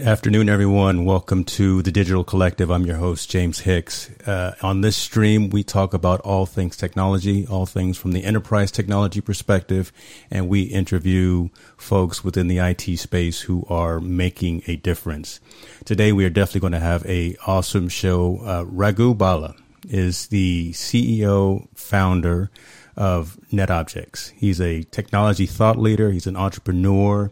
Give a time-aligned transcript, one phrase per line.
[0.00, 1.04] Good afternoon, everyone.
[1.04, 2.70] Welcome to the Digital Collective.
[2.70, 4.08] I'm your host, James Hicks.
[4.26, 8.70] Uh, on this stream, we talk about all things technology, all things from the enterprise
[8.70, 9.92] technology perspective,
[10.30, 15.38] and we interview folks within the IT space who are making a difference.
[15.84, 18.38] Today, we are definitely going to have a awesome show.
[18.38, 19.54] Uh, Raghu Bala
[19.86, 22.50] is the CEO, founder
[22.96, 24.30] of netObjex.
[24.30, 26.10] He's a technology thought leader.
[26.10, 27.30] He's an entrepreneur.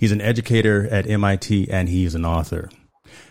[0.00, 2.70] He's an educator at MIT and he's an author.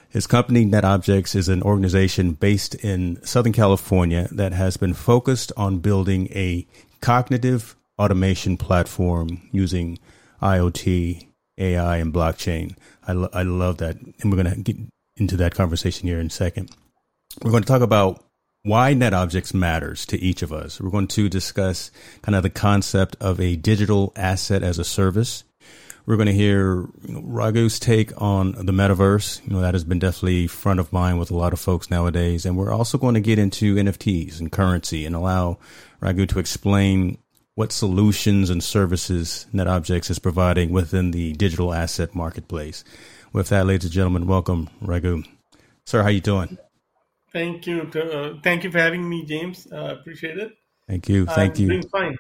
[0.07, 5.79] His company, netObjex, is an organization based in Southern California that has been focused on
[5.79, 6.67] building a
[7.01, 9.97] cognitive automation platform using
[10.43, 12.75] IoT, AI, and blockchain.
[13.07, 13.97] I, lo- I love that.
[13.99, 14.77] And we're going to get
[15.17, 16.69] into that conversation here in a second.
[17.43, 18.23] We're going to talk about
[18.61, 20.79] why netObjex matters to each of us.
[20.79, 21.89] We're going to discuss
[22.21, 25.45] kind of the concept of a digital asset as a service
[26.09, 29.45] we're going to hear you know, Raghu's take on the metaverse.
[29.45, 32.47] You know, that has been definitely front of mind with a lot of folks nowadays.
[32.47, 35.59] And we're also going to get into NFTs and currency and allow
[35.99, 37.19] Raghu to explain
[37.53, 42.83] what solutions and services netObjex is providing within the digital asset marketplace.
[43.31, 45.21] With that, ladies and gentlemen, welcome, Raghu.
[45.85, 46.57] Sir, how you doing?
[47.31, 47.83] Thank you.
[47.83, 49.67] To, uh, thank you for having me, James.
[49.71, 50.53] Uh, appreciate it.
[50.87, 51.27] Thank you.
[51.27, 51.67] Thank I'm you.
[51.69, 52.17] Doing fine.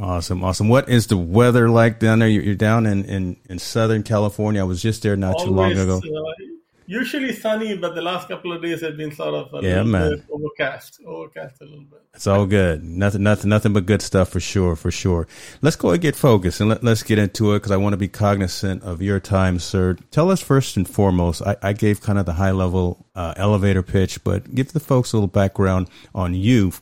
[0.00, 0.68] Awesome, awesome.
[0.68, 2.28] What is the weather like down there?
[2.28, 4.60] You're down in, in, in Southern California.
[4.60, 5.98] I was just there not Always, too long ago.
[5.98, 6.44] Uh,
[6.86, 10.22] usually sunny, but the last couple of days have been sort of yeah, man.
[10.30, 12.02] overcast, overcast a little bit.
[12.14, 12.84] It's all good.
[12.84, 15.26] Nothing, nothing, nothing but good stuff for sure, for sure.
[15.62, 17.98] Let's go and get focused and let, us get into it because I want to
[17.98, 19.96] be cognizant of your time, sir.
[20.10, 21.42] Tell us first and foremost.
[21.42, 25.12] I, I gave kind of the high level uh, elevator pitch, but give the folks
[25.12, 26.72] a little background on you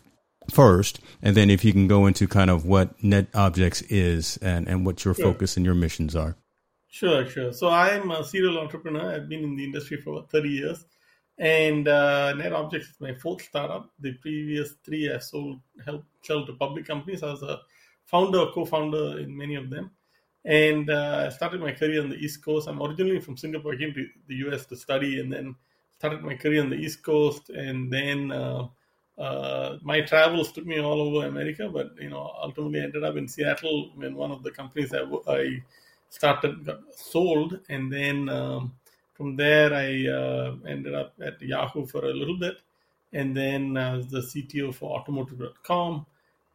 [0.51, 4.85] first, and then if you can go into kind of what netObjex is and, and
[4.87, 5.25] what your sure.
[5.27, 6.37] focus and your missions are.
[6.89, 7.53] Sure, sure.
[7.53, 9.15] So I'm a serial entrepreneur.
[9.15, 10.85] I've been in the industry for about 30 years.
[11.39, 13.91] And uh, netObjex is my fourth startup.
[13.99, 17.23] The previous three I sold, helped sell to public companies.
[17.23, 17.61] I was a
[18.05, 19.91] founder, co-founder in many of them.
[20.45, 22.69] And uh, I started my career on the East Coast.
[22.69, 23.73] I'm originally from Singapore.
[23.73, 25.55] I came to the US to study and then
[25.99, 27.49] started my career on the East Coast.
[27.49, 28.69] And then uh,
[29.19, 33.29] uh, my travels took me all over America, but you know, ultimately ended up in
[33.29, 35.63] Seattle when one of the companies I, I
[36.09, 38.73] started got sold, and then um,
[39.13, 42.57] from there I uh, ended up at Yahoo for a little bit,
[43.13, 46.07] and then as the CTO for Automotive.com,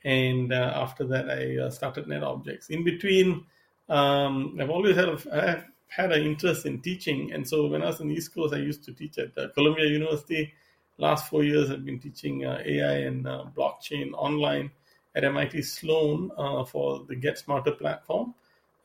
[0.04, 2.70] and uh, after that, I uh, started netObjex.
[2.72, 3.46] In between,
[3.90, 7.88] um, I've always had a, I've had an interest in teaching, and so when I
[7.88, 10.54] was in the East Coast, I used to teach at uh, Columbia University.
[10.98, 14.72] Last four years, I've been teaching uh, AI and uh, blockchain online
[15.16, 18.34] at MIT Sloan uh, for the GetSmarter platform,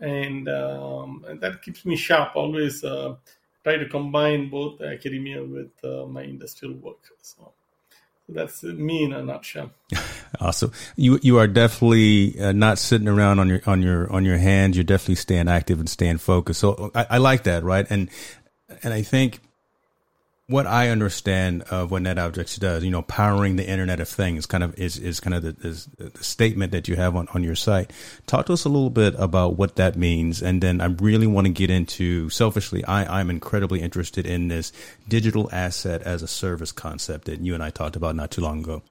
[0.00, 2.36] and, um, and that keeps me sharp.
[2.36, 5.70] Always try to combine both academia with
[6.08, 6.98] my industrial work.
[7.22, 7.52] So
[8.28, 9.70] that's me in a nutshell.
[10.40, 10.72] awesome.
[10.96, 14.76] You you are definitely uh, not sitting around on your on your on your hands.
[14.76, 16.60] You're definitely staying active and staying focused.
[16.60, 17.86] So I, I like that, right?
[17.88, 18.10] And
[18.82, 19.40] and I think
[20.48, 24.64] what I understand of what netObjex does, you know, powering the Internet of Things, kind
[24.64, 27.54] of is is kind of the, is the statement that you have on, on your
[27.54, 27.92] site.
[28.26, 31.46] Talk to us a little bit about what that means, and then I really want
[31.46, 32.28] to get into.
[32.28, 34.72] Selfishly, I I'm incredibly interested in this
[35.08, 38.60] digital asset as a service concept that you and I talked about not too long
[38.60, 38.82] ago.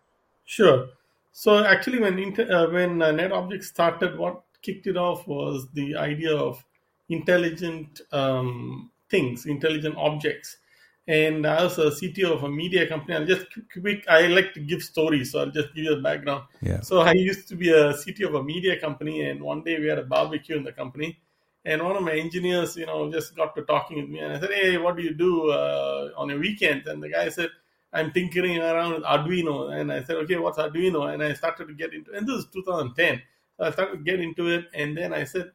[0.46, 0.88] Sure.
[1.34, 6.36] So actually, when uh, when uh, netObjex started, what kicked it off was the idea
[6.36, 6.64] of
[7.10, 10.58] intelligent um, things, intelligent objects
[11.08, 13.16] and I was a CTO of a media company.
[13.16, 14.06] I'll just quick.
[14.08, 16.44] I like to give stories, so I'll just give you the background.
[16.62, 16.82] Yeah.
[16.82, 19.88] So I used to be a CTO of a media company, and one day we
[19.88, 21.20] had a barbecue in the company,
[21.66, 24.40] and one of my engineers, you know, just got to talking with me, and I
[24.40, 27.50] said, "Hey, what do you do uh, on your weekends?" And the guy said,
[27.92, 31.74] "I'm tinkering around with Arduino," and I said, "Okay, what's Arduino?" And I started to
[31.74, 33.22] get into, and this is 2010.
[33.58, 35.52] So I started to get into it, and then I said,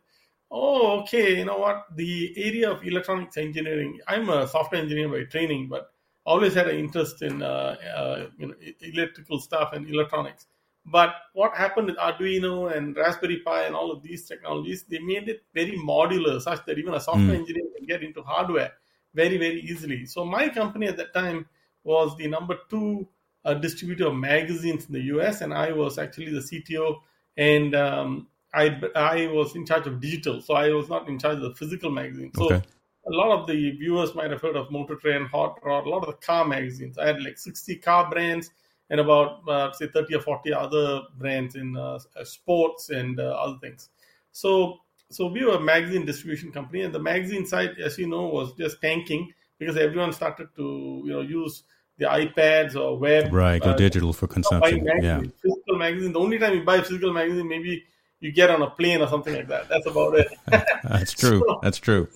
[0.50, 1.86] oh, okay, you know what?
[1.94, 5.90] The area of electronics engineering, I'm a software engineer by training, but
[6.24, 10.46] always had an interest in uh, uh, you know, electrical stuff and electronics.
[10.84, 15.28] But what happened with Arduino and Raspberry Pi and all of these technologies, they made
[15.28, 17.40] it very modular, such that even a software mm.
[17.40, 18.72] engineer can get into hardware
[19.12, 20.06] very, very easily.
[20.06, 21.46] So my company at that time
[21.82, 23.08] was the number two
[23.44, 26.98] uh, distributor of magazines in the US, and I was actually the CTO.
[27.36, 31.36] And um, I I was in charge of digital, so I was not in charge
[31.36, 32.30] of the physical magazine.
[32.34, 32.62] So okay.
[33.06, 36.02] a lot of the viewers might have heard of Motor Trend, Hot Rod, a lot
[36.02, 36.98] of the car magazines.
[36.98, 38.50] I had like 60 car brands
[38.90, 43.58] and about uh, say 30 or 40 other brands in uh, sports and uh, other
[43.60, 43.90] things.
[44.32, 44.80] So
[45.10, 48.52] so we were a magazine distribution company, and the magazine side, as you know, was
[48.54, 51.62] just tanking because everyone started to you know use
[51.98, 53.32] the iPads or web.
[53.32, 54.86] Right, go uh, digital for consumption.
[55.00, 56.12] Yeah, physical magazine.
[56.12, 57.84] The only time you buy a physical magazine, maybe
[58.20, 59.68] you get on a plane or something like that.
[59.68, 60.28] That's about it.
[60.84, 61.42] That's true.
[61.46, 62.08] so, That's true.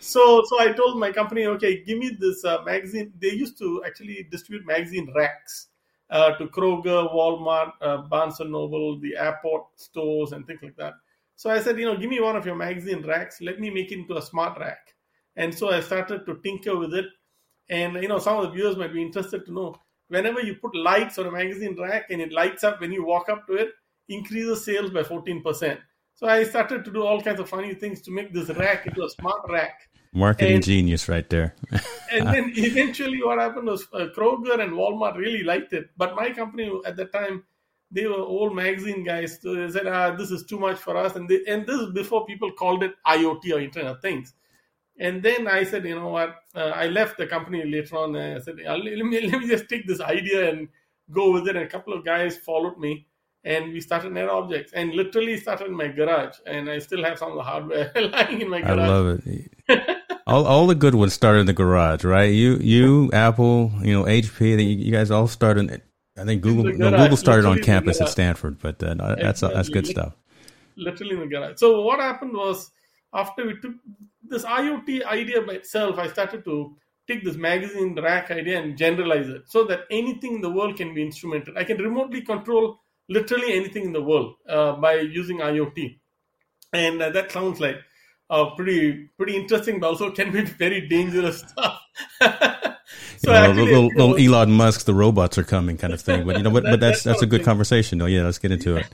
[0.00, 3.12] So, so I told my company, okay, give me this uh, magazine.
[3.20, 5.68] They used to actually distribute magazine racks
[6.10, 10.94] uh, to Kroger, Walmart, uh, Barnes and Noble, the airport stores, and things like that.
[11.36, 13.40] So I said, you know, give me one of your magazine racks.
[13.40, 14.94] Let me make it into a smart rack.
[15.36, 17.06] And so I started to tinker with it.
[17.68, 19.76] And you know, some of the viewers might be interested to know
[20.08, 23.28] whenever you put lights on a magazine rack and it lights up when you walk
[23.28, 23.70] up to it,
[24.08, 25.78] increases sales by 14%.
[26.14, 29.04] So I started to do all kinds of funny things to make this rack into
[29.04, 29.90] a smart rack.
[30.14, 31.54] Marketing and, genius right there.
[32.12, 35.90] and then eventually what happened was uh, Kroger and Walmart really liked it.
[35.98, 37.44] But my company at the time,
[37.90, 39.38] they were old magazine guys.
[39.42, 41.16] So they said, ah, this is too much for us.
[41.16, 44.32] And, they, and this is before people called it IoT or Internet of Things.
[44.98, 46.36] And then I said, you know what?
[46.54, 48.16] Uh, I left the company later on.
[48.16, 50.68] I said, let me, let me just take this idea and
[51.10, 51.56] go with it.
[51.56, 53.06] And a couple of guys followed me
[53.46, 56.36] and we started netObjex and literally started in my garage.
[56.46, 58.78] And i still have some of the hardware lying in my garage.
[58.78, 59.98] i love it.
[60.28, 62.34] All, all the good ones started in the garage right?
[62.34, 64.40] You you apple you know hp
[64.84, 65.82] you guys all started
[66.18, 69.54] i think google no, google started literally on campus at stanford but uh, that's exactly.
[69.54, 70.16] that's good stuff.
[70.76, 71.58] Literally in the garage.
[71.58, 72.72] So what happened was
[73.14, 73.74] after we took
[74.28, 79.28] this iot idea by itself i started to take this magazine rack idea and generalize
[79.28, 81.56] it so that anything in the world can be instrumented.
[81.56, 85.98] I can remotely control literally anything in the world uh, by using IoT.
[86.72, 87.76] And uh, that sounds like
[88.28, 91.80] uh, pretty pretty interesting, but also can be very dangerous stuff.
[92.20, 96.26] so you know, actually, little, little Elon Musk, the robots are coming, kind of thing.
[96.26, 97.98] But you know, but, that, but that's that's a good conversation.
[97.98, 98.06] though.
[98.06, 98.86] yeah, let's get into it.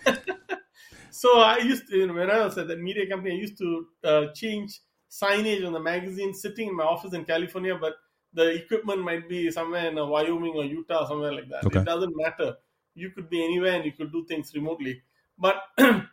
[1.11, 3.59] so I used to, you know, when I was at that media company, I used
[3.59, 7.95] to uh, change signage on the magazine, sitting in my office in California, but
[8.35, 11.67] the equipment might be somewhere in Wyoming or Utah, somewhere like that.
[11.67, 11.81] Okay.
[11.81, 12.57] It doesn't matter
[12.95, 15.03] you could be anywhere and you could do things remotely.
[15.39, 15.57] But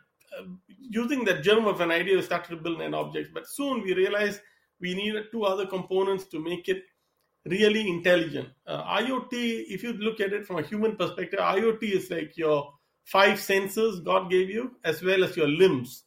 [0.78, 3.34] using that germ of an idea, we started to build an object.
[3.34, 4.40] But soon we realized
[4.80, 6.82] we needed two other components to make it
[7.46, 8.48] really intelligent.
[8.66, 12.72] Uh, IoT, if you look at it from a human perspective, IoT is like your
[13.04, 16.04] five senses God gave you as well as your limbs.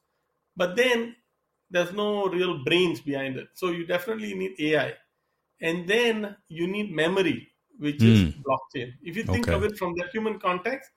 [0.56, 1.16] But then
[1.70, 3.48] there's no real brains behind it.
[3.56, 4.94] So you definitely need AI.
[5.62, 7.53] And then you need memory
[7.84, 8.30] which mm.
[8.30, 8.94] is blockchain.
[9.04, 9.56] If you think okay.
[9.56, 10.90] of it from the human context,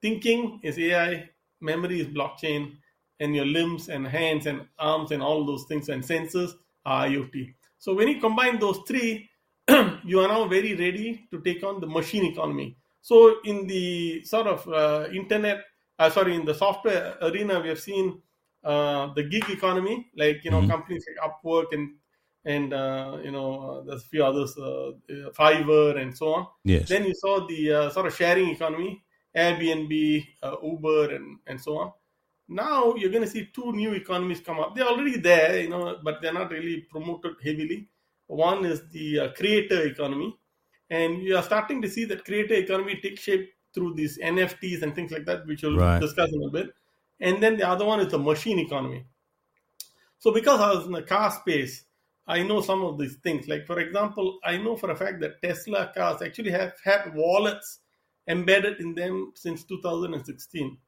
[0.00, 1.28] thinking is AI,
[1.60, 2.72] memory is blockchain,
[3.20, 6.52] and your limbs and hands and arms and all those things and sensors
[6.86, 7.54] are IoT.
[7.78, 9.28] So when you combine those three,
[10.04, 12.76] you are now very ready to take on the machine economy.
[13.02, 15.64] So in the sort of uh, internet,
[15.98, 18.20] uh, sorry, in the software arena, we have seen
[18.64, 20.70] uh, the gig economy, like you know mm-hmm.
[20.70, 21.94] companies like Upwork and
[22.46, 24.92] and uh, you know uh, there's a few others, uh,
[25.36, 26.46] Fiverr and so on.
[26.64, 26.88] Yes.
[26.88, 29.02] Then you saw the sort of sharing economy,
[29.36, 30.26] Airbnb,
[30.62, 31.92] Uber, and and so on.
[32.48, 34.74] Now you're going to see two new economies come up.
[34.76, 37.88] They're already there, you know, but they're not really promoted heavily.
[38.28, 40.38] One is the uh, creator economy,
[40.88, 44.94] and you are starting to see that creator economy take shape through these NFTs and
[44.94, 46.00] things like that, which we'll right.
[46.00, 46.70] discuss in a bit.
[47.18, 49.04] And then the other one is the machine economy.
[50.18, 51.85] So because I was in the car space,
[52.26, 53.46] I know some of these things.
[53.48, 57.80] Like for example, I know for a fact that Tesla cars actually have had wallets
[58.28, 60.78] embedded in them since 2016.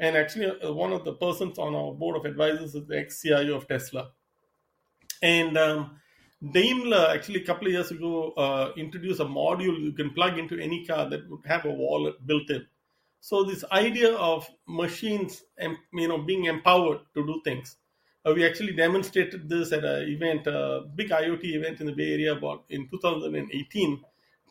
[0.00, 3.56] And actually, uh, one of the persons on our board of advisors is the ex-CIO
[3.56, 4.12] of Tesla.
[5.20, 5.98] And um,
[6.52, 10.58] Daimler actually a couple of years ago uh, introduced a module you can plug into
[10.58, 12.64] any car that would have a wallet built in.
[13.20, 15.42] So this idea of machines,
[15.92, 17.76] you know, being empowered to do things.
[18.26, 22.12] Uh, we actually demonstrated this at an event, a big IoT event in the Bay
[22.14, 24.00] Area about in 2018,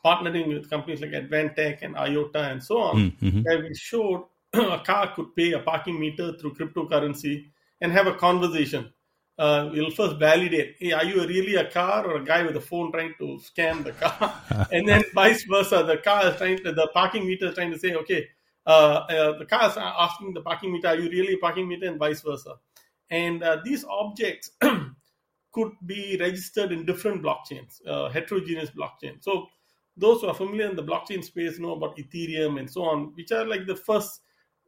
[0.04, 3.42] partnering with companies like Advantech and IOTA and so on, mm-hmm.
[3.42, 7.46] where we showed a car could pay a parking meter through cryptocurrency
[7.82, 8.92] and have a conversation.
[9.38, 12.62] Uh, we'll first validate hey, are you really a car or a guy with a
[12.62, 14.34] phone trying to scam the car?
[14.72, 17.78] And then vice versa the car is trying to the parking meter is trying to
[17.78, 18.28] say okay
[18.66, 21.88] uh, uh, the car is asking the parking meter are you really a parking meter?
[21.88, 22.56] And vice versa
[23.10, 24.52] and uh, these objects
[25.52, 29.48] could be registered in different blockchains uh, heterogeneous blockchain so
[29.96, 33.32] those who are familiar in the blockchain space know about ethereum and so on which
[33.32, 34.22] are like the first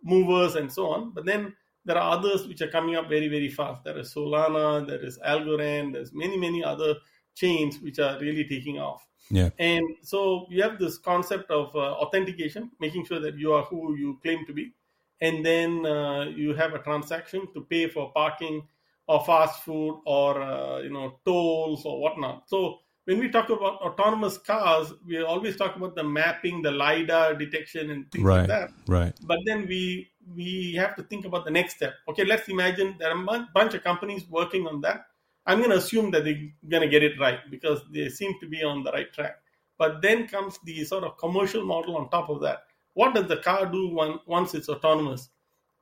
[0.04, 1.54] movers and so on but then
[1.86, 3.84] there are others which are coming up very, very fast.
[3.84, 6.96] There is Solana, there is Algorand, there's many, many other
[7.36, 9.08] chains which are really taking off.
[9.32, 9.50] Yeah.
[9.60, 13.96] And so you have this concept of uh, authentication, making sure that you are who
[13.96, 14.74] you claim to be.
[15.22, 18.68] And then uh, you have a transaction to pay for parking
[19.08, 22.44] or fast food or, uh, you know, tolls or whatnot.
[22.48, 27.34] So when we talk about autonomous cars, we always talk about the mapping, the lidar
[27.34, 28.70] detection, and things right, like that.
[28.88, 29.14] Right.
[29.24, 31.94] But then we we have to think about the next step.
[32.08, 35.08] Okay, let's imagine there are a bunch of companies working on that.
[35.46, 38.48] I'm going to assume that they're going to get it right because they seem to
[38.48, 39.38] be on the right track.
[39.80, 42.60] But then comes the sort of commercial model on top of that.
[43.00, 45.30] What does the car do when, once it's autonomous?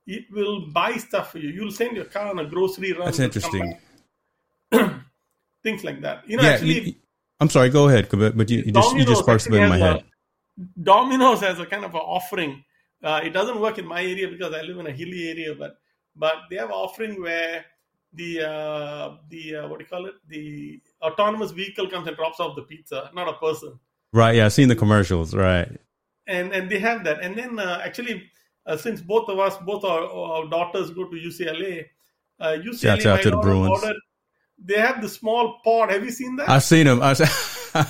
[0.06, 1.50] It will buy stuff for you.
[1.50, 3.06] You'll send your car on a grocery run.
[3.06, 3.78] That's interesting.
[5.62, 6.28] Things like that.
[6.28, 6.94] You know, yeah, actually, you,
[7.40, 7.70] I'm sorry.
[7.70, 10.04] Go ahead, but, but you, you just you just sparked something in my head.
[10.82, 12.64] Domino's has a kind of an offering
[13.02, 15.78] uh, it doesn't work in my area because I live in a hilly area, but
[16.16, 17.64] but they have offering where
[18.12, 20.14] the uh, the uh, what do you call it?
[20.28, 23.78] The autonomous vehicle comes and drops off the pizza, not a person.
[24.12, 24.36] Right.
[24.36, 25.34] Yeah, I've seen the commercials.
[25.34, 25.68] Right.
[26.28, 28.30] And and they have that, and then uh, actually,
[28.66, 31.86] uh, since both of us, both our, our daughters go to UCLA,
[32.38, 33.70] UCLA, Shouts out to the Bruins.
[33.70, 33.96] Ordered,
[34.62, 35.90] they have the small pod.
[35.90, 36.50] Have you seen that?
[36.50, 37.00] I've seen them.
[37.02, 37.14] I,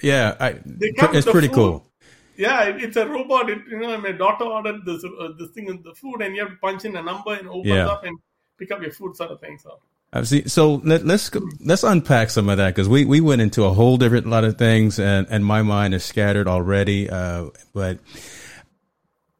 [0.00, 1.54] yeah, I, it's pretty food.
[1.54, 1.92] cool
[2.36, 3.50] yeah, it, it's a robot.
[3.50, 6.42] It, you know, my daughter ordered this uh, this thing in the food, and you
[6.42, 7.88] have to punch in a number and open yeah.
[7.88, 8.18] up and
[8.58, 9.58] pick up your food, sort of thing.
[9.58, 9.78] So.
[10.12, 10.48] I see.
[10.48, 13.96] So let, us let's unpack some of that because we, we went into a whole
[13.96, 17.08] different lot of things, and, and my mind is scattered already.
[17.08, 17.98] Uh, but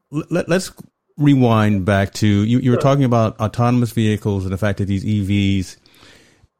[0.09, 0.71] let, us
[1.17, 2.59] rewind back to you.
[2.59, 5.77] You were talking about autonomous vehicles and the fact that these EVs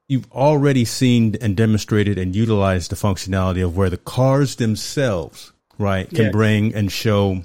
[0.09, 6.09] you've already seen and demonstrated and utilized the functionality of where the cars themselves right,
[6.09, 7.43] can bring and show.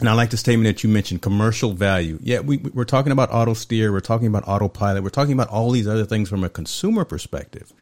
[0.00, 2.18] And I like the statement that you mentioned, commercial value.
[2.22, 5.70] Yeah, we, we're talking about auto steer, we're talking about autopilot, we're talking about all
[5.70, 7.72] these other things from a consumer perspective.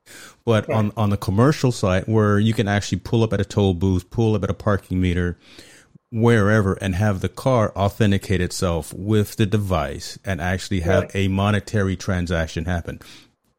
[0.44, 0.76] But right.
[0.76, 4.10] on, on the commercial side, where you can actually pull up at a toll booth,
[4.10, 5.38] pull up at a parking meter,
[6.10, 11.16] wherever, and have the car authenticate itself with the device and actually have right.
[11.16, 13.00] a monetary transaction happen.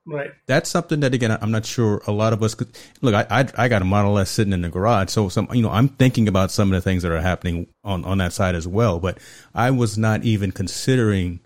[0.06, 0.32] Right.
[0.48, 2.70] That's something that again I'm not sure a lot of us could
[3.02, 3.14] look.
[3.14, 5.70] I, I I, got a Model S sitting in the garage, so some you know
[5.70, 8.68] I'm thinking about some of the things that are happening on on that side as
[8.68, 9.00] well.
[9.00, 9.20] But
[9.54, 11.42] I was not even considering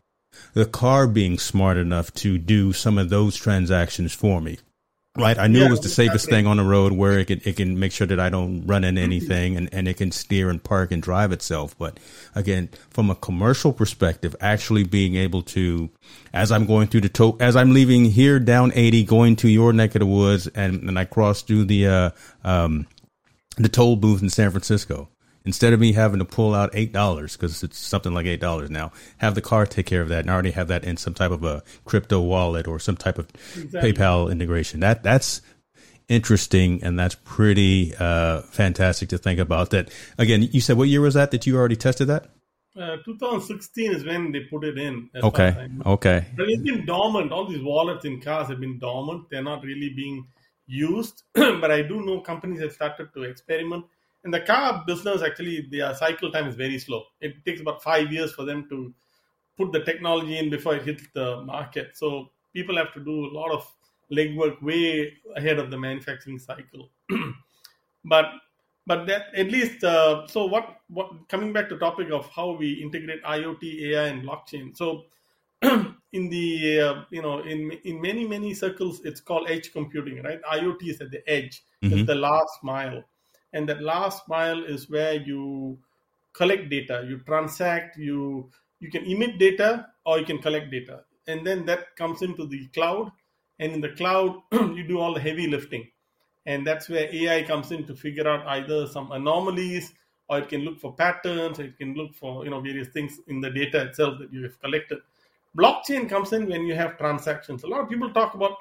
[0.54, 4.60] the car being smart enough to do some of those transactions for me.
[5.16, 5.38] Right.
[5.38, 7.58] I knew yeah, it was the safest thing on the road where it can it
[7.58, 10.64] can make sure that I don't run into anything and, and it can steer and
[10.64, 11.78] park and drive itself.
[11.78, 12.00] But
[12.34, 15.92] again, from a commercial perspective, actually being able to
[16.34, 19.72] as I'm going through the to as I'm leaving here down eighty, going to your
[19.72, 22.10] neck of the woods and, and I cross through the uh
[22.44, 22.88] um
[23.58, 25.10] the toll booth in San Francisco.
[25.46, 28.70] Instead of me having to pull out eight dollars because it's something like eight dollars
[28.70, 31.32] now, have the car take care of that and already have that in some type
[31.32, 33.94] of a crypto wallet or some type of exactly.
[33.94, 34.80] PayPal integration.
[34.80, 35.42] That that's
[36.10, 39.72] interesting and that's pretty uh, fantastic to think about.
[39.72, 42.30] That again, you said what year was that that you already tested that?
[42.76, 45.08] Uh, 2016 is when they put it in.
[45.16, 45.70] Okay.
[45.86, 46.26] Okay.
[46.36, 47.32] But it's been dormant.
[47.32, 49.30] All these wallets in cars have been dormant.
[49.30, 50.26] They're not really being
[50.66, 51.22] used.
[51.34, 53.86] but I do know companies have started to experiment
[54.24, 57.04] in the car business, actually, their cycle time is very slow.
[57.20, 58.94] It takes about five years for them to
[59.58, 61.92] put the technology in before it hits the market.
[61.96, 63.70] So people have to do a lot of
[64.12, 66.90] legwork way ahead of the manufacturing cycle.
[68.06, 68.26] but
[68.86, 72.74] but that at least uh, so what what coming back to topic of how we
[72.74, 74.76] integrate IoT, AI, and blockchain.
[74.76, 75.06] So
[75.62, 80.42] in the uh, you know in in many many circles, it's called edge computing, right?
[80.44, 81.98] IoT is at the edge, mm-hmm.
[81.98, 83.04] it's the last mile
[83.54, 85.78] and that last mile is where you
[86.34, 87.06] collect data.
[87.08, 91.02] You transact you you can emit data or you can collect data.
[91.28, 93.12] And then that comes into the cloud.
[93.60, 95.88] And in the cloud you do all the heavy lifting.
[96.46, 99.94] And that's where ai comes in to figure out either some anomalies
[100.28, 103.20] or it can look for patterns or it can look for you know various things
[103.28, 105.00] in the data itself that you have collected.
[105.58, 107.64] Blockchain comes in when you have transactions.
[107.64, 108.58] A lot of people talk about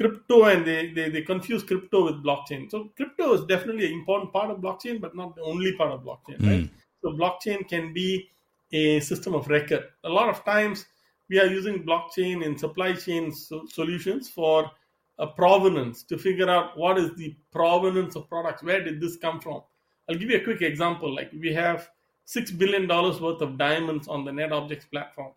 [0.00, 2.70] crypto and they, they, they confuse crypto with blockchain.
[2.70, 6.00] So crypto is definitely an important part of blockchain, but not the only part of
[6.00, 6.48] blockchain, mm.
[6.48, 6.70] right?
[7.02, 8.30] So blockchain can be
[8.72, 9.84] a system of record.
[10.04, 10.86] A lot of times
[11.28, 14.70] we are using blockchain in supply chain so- solutions for
[15.18, 18.62] a provenance to figure out what is the provenance of products.
[18.62, 19.60] Where did this come from?
[20.08, 21.14] I'll give you a quick example.
[21.14, 21.90] Like we have
[22.24, 25.32] six billion dollars worth of diamonds on the netObjex platform,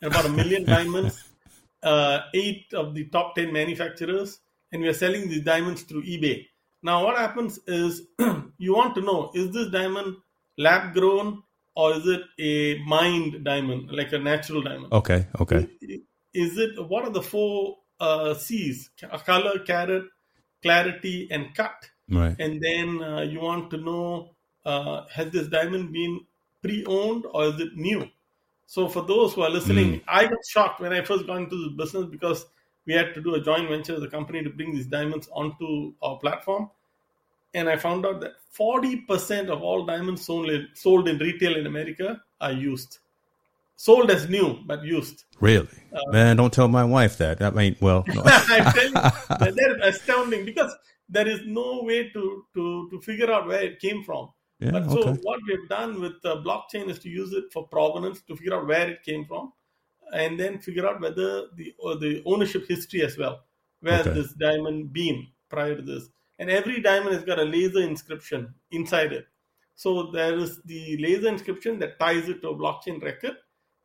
[0.00, 1.33] and about a million diamonds
[1.84, 4.40] uh, eight of the top 10 manufacturers
[4.72, 6.46] and we are selling these diamonds through eBay.
[6.82, 8.02] Now, what happens is
[8.58, 10.16] you want to know is this diamond
[10.58, 11.42] lab grown
[11.74, 14.92] or is it a mined diamond, like a natural diamond?
[14.92, 15.68] Okay, okay.
[16.32, 18.90] Is it what are the four uh, C's
[19.24, 20.04] color, carat,
[20.62, 21.88] clarity, and cut?
[22.08, 22.36] Right.
[22.38, 24.30] And then uh, you want to know
[24.64, 26.20] uh, has this diamond been
[26.62, 28.08] pre owned or is it new?
[28.74, 30.02] So for those who are listening, mm.
[30.08, 32.44] I got shocked when I first got into this business because
[32.86, 35.92] we had to do a joint venture as a company to bring these diamonds onto
[36.02, 36.68] our platform.
[37.54, 41.68] And I found out that 40% of all diamonds sold in, sold in retail in
[41.68, 42.98] America are used.
[43.76, 45.22] Sold as new, but used.
[45.40, 45.68] Really?
[45.92, 47.42] Uh, Man, don't tell my wife that.
[47.42, 48.22] I mean, well, no.
[48.26, 48.92] I tell you,
[49.54, 50.74] that is astounding because
[51.08, 54.30] there is no way to, to, to figure out where it came from.
[54.60, 55.20] Yeah, but so okay.
[55.22, 58.66] what we've done with the blockchain is to use it for provenance to figure out
[58.66, 59.52] where it came from,
[60.12, 63.40] and then figure out whether the the ownership history as well,
[63.80, 64.12] where okay.
[64.12, 69.12] this diamond beam prior to this, and every diamond has got a laser inscription inside
[69.12, 69.26] it.
[69.74, 73.36] So there is the laser inscription that ties it to a blockchain record,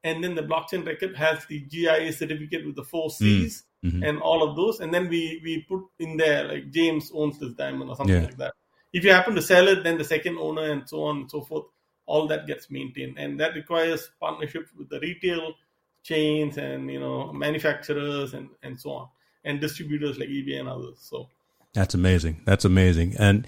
[0.03, 3.89] and then the blockchain record has the GIA certificate with the four C's mm.
[3.89, 4.03] mm-hmm.
[4.03, 7.53] and all of those, and then we we put in there like James owns this
[7.53, 8.27] diamond or something yeah.
[8.27, 8.53] like that
[8.93, 11.41] if you happen to sell it, then the second owner and so on and so
[11.41, 11.65] forth,
[12.06, 15.54] all that gets maintained, and that requires partnership with the retail
[16.02, 19.08] chains and you know manufacturers and and so on,
[19.43, 20.97] and distributors like eBay and others.
[20.99, 21.30] So
[21.73, 22.41] that's amazing.
[22.45, 23.15] That's amazing.
[23.19, 23.45] And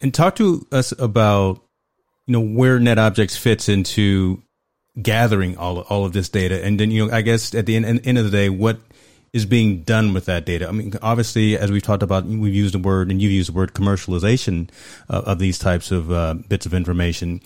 [0.00, 1.60] and talk to us about
[2.26, 4.42] you know where netObjex fits into
[5.00, 8.06] gathering all all of this data, and then you know I guess at the end,
[8.06, 8.78] end of the day, what
[9.32, 10.68] is being done with that data?
[10.68, 13.56] I mean, obviously, as we've talked about, we've used the word, and you've used the
[13.56, 14.70] word commercialization
[15.08, 17.40] uh, of these types of uh, bits of information.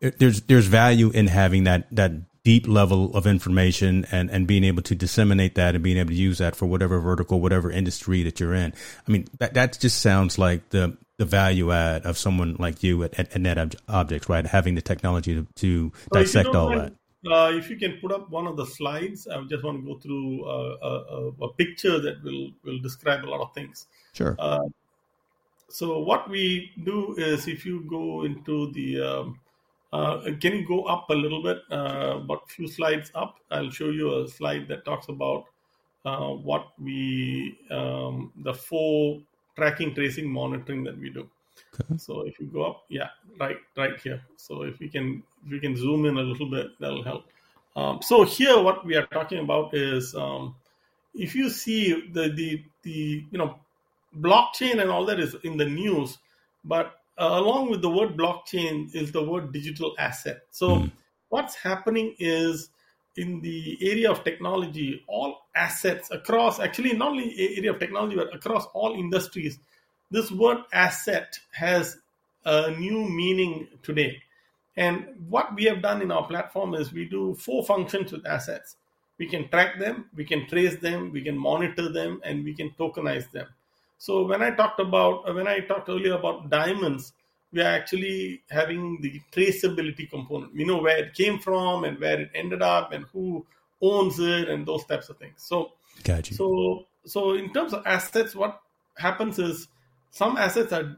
[0.00, 2.12] There's there's value in having that that
[2.44, 6.16] deep level of information and and being able to disseminate that and being able to
[6.16, 8.72] use that for whatever vertical, whatever industry that you're in.
[9.06, 13.04] I mean, that that just sounds like the the value add of someone like you
[13.04, 14.44] at, at, at Net Objects, right?
[14.44, 16.94] Having the technology to, to dissect all that
[17.30, 19.98] uh, if you can put up one of the slides, I just want to go
[19.98, 23.86] through uh, a, a, picture that will will describe a lot of things.
[24.12, 24.34] Sure.
[24.38, 24.68] Uh,
[25.72, 29.40] so what we do is, if you go into the, um,
[29.92, 33.36] uh, can you go up a little bit, uh, about a few slides up?
[33.50, 35.46] I'll show you a slide that talks about
[36.04, 39.22] uh, what we, um, the four
[39.56, 41.26] tracking, tracing, monitoring that we do.
[41.74, 41.96] Okay.
[41.96, 43.08] So if you go up, yeah,
[43.40, 44.22] right, right here.
[44.36, 47.26] So if we can, if we can zoom in a little bit, that'll help.
[47.74, 50.54] Um, so here, what we are talking about is, um,
[51.14, 53.58] if you see the the the you know,
[54.18, 56.18] blockchain and all that is in the news,
[56.64, 60.42] but uh, along with the word blockchain is the word digital asset.
[60.50, 60.90] So mm.
[61.28, 62.70] what's happening is
[63.16, 68.34] in the area of technology, all assets across actually not only area of technology but
[68.34, 69.58] across all industries
[70.12, 71.96] this word asset has
[72.44, 74.22] a new meaning today.
[74.76, 78.76] And what we have done in our platform is we do four functions with assets.
[79.18, 82.70] We can track them, we can trace them, we can monitor them, and we can
[82.70, 83.46] tokenize them.
[83.98, 87.12] So when I talked about when I talked earlier about diamonds,
[87.52, 90.54] we are actually having the traceability component.
[90.54, 93.46] We know where it came from and where it ended up and who
[93.80, 95.34] owns it and those types of things.
[95.36, 96.34] So, gotcha.
[96.34, 98.60] so so in terms of assets, what
[98.96, 99.68] happens is
[100.10, 100.96] some assets are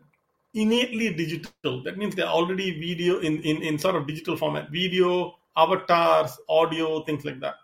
[0.55, 1.83] innately digital.
[1.83, 7.03] That means they're already video in, in, in sort of digital format, video, avatars, audio,
[7.03, 7.57] things like that.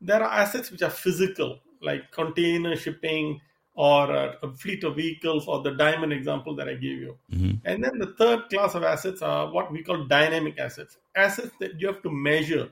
[0.00, 3.40] There are assets which are physical, like container shipping
[3.74, 7.16] or a, a fleet of vehicles or the diamond example that I gave you.
[7.32, 7.52] Mm-hmm.
[7.64, 10.98] And then the third class of assets are what we call dynamic assets.
[11.16, 12.68] Assets that you have to measure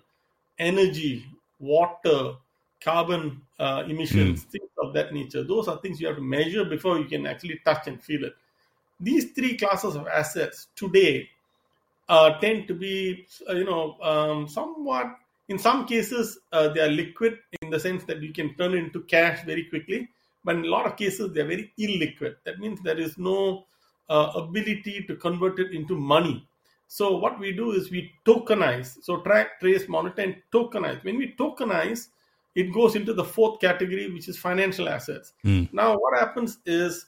[0.59, 1.25] energy,
[1.59, 2.35] water,
[2.83, 4.51] carbon uh, emissions, mm.
[4.51, 5.43] things of that nature.
[5.43, 8.35] Those are things you have to measure before you can actually touch and feel it.
[9.01, 11.29] These three classes of assets today
[12.09, 15.17] uh, tend to be, uh, you know, um, somewhat.
[15.49, 18.79] In some cases, uh, they are liquid in the sense that you can turn it
[18.79, 20.09] into cash very quickly.
[20.45, 22.37] But in a lot of cases, they are very illiquid.
[22.45, 23.67] That means there is no
[24.09, 26.47] uh, ability to convert it into money.
[26.89, 29.03] So what we do is we tokenize.
[29.03, 31.05] So track, trace, monitor, and tokenize.
[31.05, 32.09] When we tokenize,
[32.57, 35.33] it goes into the fourth category, which is financial assets.
[35.45, 35.73] Mm.
[35.73, 37.07] Now, what happens is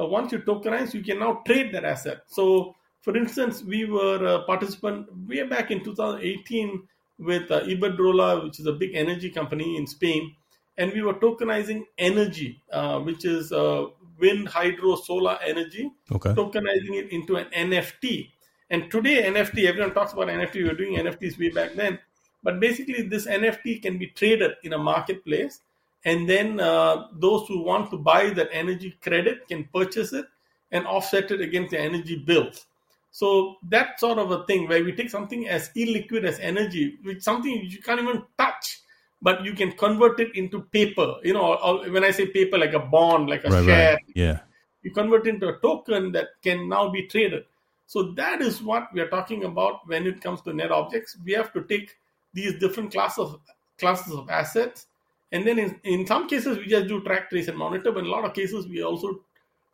[0.00, 2.22] uh, once you tokenize, you can now trade that asset.
[2.26, 6.82] So, for instance, we were a participant way back in 2018
[7.18, 10.34] with uh, Iberdrola, which is a big energy company in Spain,
[10.78, 13.86] and we were tokenizing energy, uh, which is uh,
[14.18, 16.30] wind, hydro, solar energy, okay.
[16.30, 18.30] tokenizing it into an NFT.
[18.70, 20.54] And today, NFT, everyone talks about NFT.
[20.54, 21.98] We were doing NFTs way back then.
[22.42, 25.60] But basically, this NFT can be traded in a marketplace,
[26.04, 30.26] and then uh, those who want to buy that energy credit can purchase it
[30.72, 32.66] and offset it against the energy bills.
[33.12, 37.22] So that sort of a thing where we take something as illiquid as energy, which
[37.22, 38.80] something you can't even touch,
[39.20, 41.16] but you can convert it into paper.
[41.22, 44.04] You know, or when I say paper, like a bond, like a right, share, right.
[44.14, 44.38] yeah,
[44.82, 47.44] you convert it into a token that can now be traded.
[47.86, 51.16] So that is what we are talking about when it comes to netObjex.
[51.24, 51.98] We have to take
[52.32, 53.40] these different classes of
[53.78, 54.86] classes of assets.
[55.32, 58.06] And then in, in some cases we just do track, trace, and monitor, but in
[58.06, 59.20] a lot of cases we also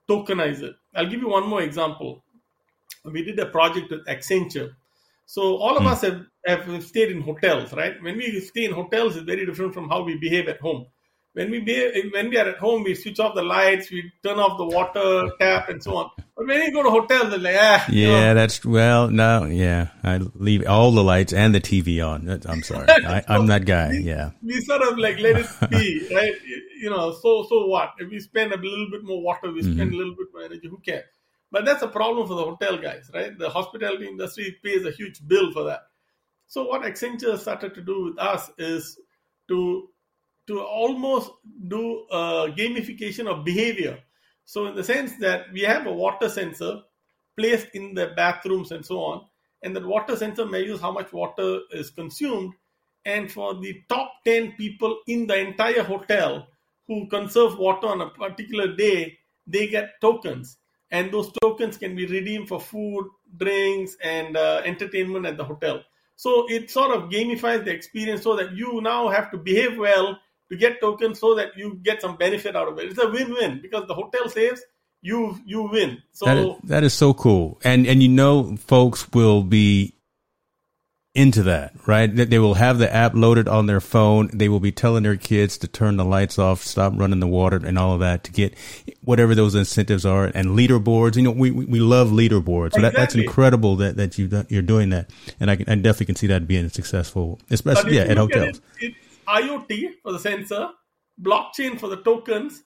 [0.09, 0.77] tokenize it.
[0.95, 2.23] I'll give you one more example.
[3.05, 4.75] We did a project with Accenture.
[5.25, 5.91] So all of mm.
[5.91, 8.01] us have, have stayed in hotels, right?
[8.03, 10.87] When we stay in hotels, it's very different from how we behave at home
[11.37, 14.39] when we be, when we are at home, we switch off the lights, we turn
[14.39, 16.11] off the water tap, and so on.
[16.35, 17.85] But when you go to hotels, it's like ah.
[17.91, 22.41] Yeah, that's well, no, yeah, I leave all the lights and the TV on.
[22.47, 23.91] I'm sorry, I, am that guy.
[23.91, 26.33] We, yeah, we sort of like let it be, right?
[26.81, 27.91] You know, so so what?
[27.99, 29.93] If we spend a little bit more water, we spend mm-hmm.
[29.93, 30.69] a little bit more energy.
[30.69, 31.05] Who cares?
[31.53, 33.37] But that's a problem for the hotel guys, right?
[33.39, 35.83] The hospitality industry pays a huge bill for that.
[36.47, 38.99] So what Accenture started to do with us is
[39.49, 39.91] to
[40.47, 41.31] to almost
[41.69, 43.99] do gamification of behavior.
[44.45, 46.83] So, in the sense that we have a water sensor
[47.37, 49.27] placed in the bathrooms and so on,
[49.63, 52.55] and that water sensor measures how much water is consumed.
[53.05, 56.49] And for the top 10 people in the entire hotel
[56.87, 60.59] who conserve water on a particular day, they get tokens.
[60.91, 65.83] And those tokens can be redeemed for food, drinks, and uh, entertainment at the hotel.
[66.17, 70.19] So it sort of gamifies the experience so that you now have to behave well
[70.51, 72.91] to get tokens so that you get some benefit out of it.
[72.91, 74.63] It's a win-win because the hotel saves,
[75.03, 76.03] you you win.
[76.13, 79.97] So that is, that is so cool, and and you know, folks will be
[81.17, 82.15] into that, right?
[82.15, 84.29] That they will have the app loaded on their phone.
[84.35, 87.57] They will be telling their kids to turn the lights off, stop running the water,
[87.57, 88.55] and all of that to get
[89.03, 90.27] whatever those incentives are.
[90.27, 92.75] And leaderboards, you know, we we love leaderboards.
[92.75, 92.83] So exactly.
[92.83, 96.17] that, that's incredible that that you you're doing that, and I, can, I definitely can
[96.17, 98.61] see that being successful, especially yeah at hotels.
[98.81, 98.95] It, it,
[99.29, 100.71] IoT for the sensor,
[101.21, 102.63] blockchain for the tokens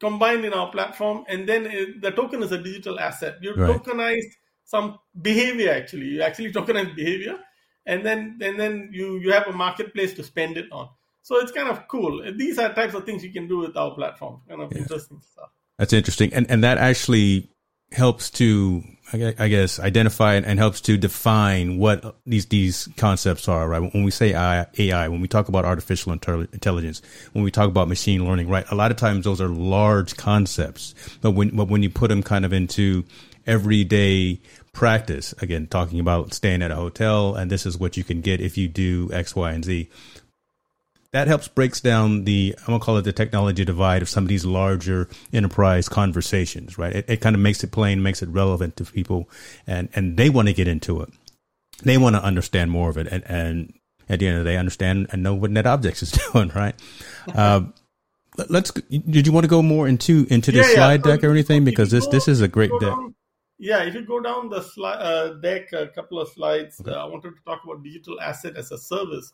[0.00, 1.62] combined in our platform, and then
[2.00, 3.36] the token is a digital asset.
[3.40, 3.70] You right.
[3.70, 4.24] tokenize
[4.64, 6.06] some behavior actually.
[6.06, 7.38] You actually tokenize behavior,
[7.86, 10.88] and then and then you you have a marketplace to spend it on.
[11.22, 12.20] So it's kind of cool.
[12.36, 14.40] These are types of things you can do with our platform.
[14.48, 14.80] Kind of yeah.
[14.80, 15.50] interesting stuff.
[15.78, 17.50] That's interesting, and and that actually
[17.92, 23.92] helps to I guess identify and helps to define what these these concepts are, right?
[23.92, 28.24] When we say AI, when we talk about artificial intelligence, when we talk about machine
[28.24, 28.64] learning, right?
[28.70, 32.22] A lot of times those are large concepts, but when but when you put them
[32.22, 33.04] kind of into
[33.46, 34.40] everyday
[34.72, 38.40] practice, again, talking about staying at a hotel and this is what you can get
[38.40, 39.90] if you do X, Y, and Z.
[41.12, 44.28] that helps breaks down the I'm gonna call it the technology divide of some of
[44.28, 46.94] these larger enterprise conversations, right?
[46.94, 49.28] It, it kind of makes it plain, makes it relevant to people,
[49.66, 51.10] and and they want to get into it.
[51.82, 53.74] They want to understand more of it, and and
[54.08, 56.74] at the end of the day, understand and know what netObjex is doing, right?
[57.34, 57.62] Uh,
[58.48, 58.70] let's.
[58.70, 61.12] Did you want to go more into into the yeah, slide yeah.
[61.12, 61.64] deck or anything?
[61.64, 62.88] Because this this is a great deck.
[62.88, 63.14] Down,
[63.58, 66.90] yeah, if you go down the slide uh, deck, a couple of slides, okay.
[66.90, 69.32] uh, I wanted to talk about digital asset as a service.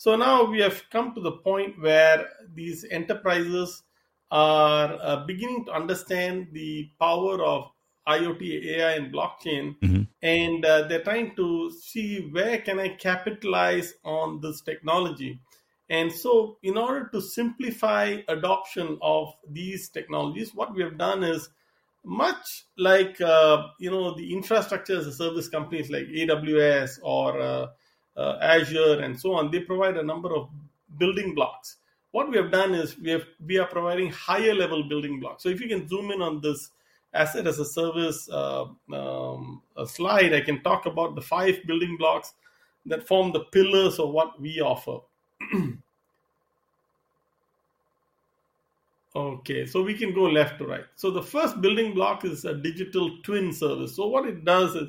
[0.00, 3.82] So now we have come to the point where these enterprises
[4.30, 7.70] are uh, beginning to understand the power of
[8.08, 10.02] IoT, AI, and blockchain, mm-hmm.
[10.22, 15.38] and uh, they're trying to see where can I capitalize on this technology.
[15.90, 21.50] And so, in order to simplify adoption of these technologies, what we have done is
[22.06, 27.70] much like uh, you know the infrastructure as a service companies like AWS or
[28.16, 30.48] uh, Azure, and so on, they provide a number of
[30.98, 31.76] building blocks.
[32.12, 35.42] What we have done is we have we are providing higher level building blocks.
[35.42, 36.70] So if you can zoom in on this
[37.14, 41.96] asset as a service uh, um, a slide, I can talk about the five building
[41.96, 42.34] blocks
[42.86, 44.98] that form the pillars of what we offer.
[49.16, 50.84] okay, so we can go left to right.
[50.96, 53.94] So the first building block is a digital twin service.
[53.94, 54.88] So what it does is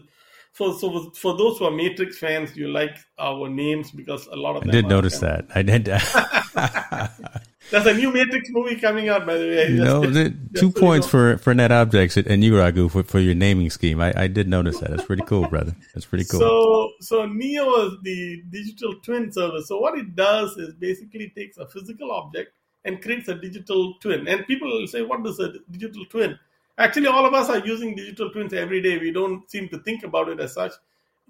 [0.54, 4.58] for so for those who are Matrix fans, you like our names because a lot
[4.58, 5.48] of I did notice that.
[5.56, 5.86] I did.
[7.72, 9.68] There's a new Matrix movie coming out, by the way.
[9.68, 13.70] Just, no, just, two points for for netObjex and you, Raghu, for, for your naming
[13.70, 14.02] scheme.
[14.02, 14.90] I, I did notice that.
[14.90, 15.74] That's pretty cool, brother.
[15.94, 16.40] That's pretty cool.
[16.40, 19.70] So so Neo is the digital twin service.
[19.70, 22.52] So what it does is basically takes a physical object
[22.84, 24.28] and creates a digital twin.
[24.28, 26.38] And people will say, what is a digital twin?
[26.82, 28.98] Actually, all of us are using digital twins every day.
[28.98, 30.72] We don't seem to think about it as such.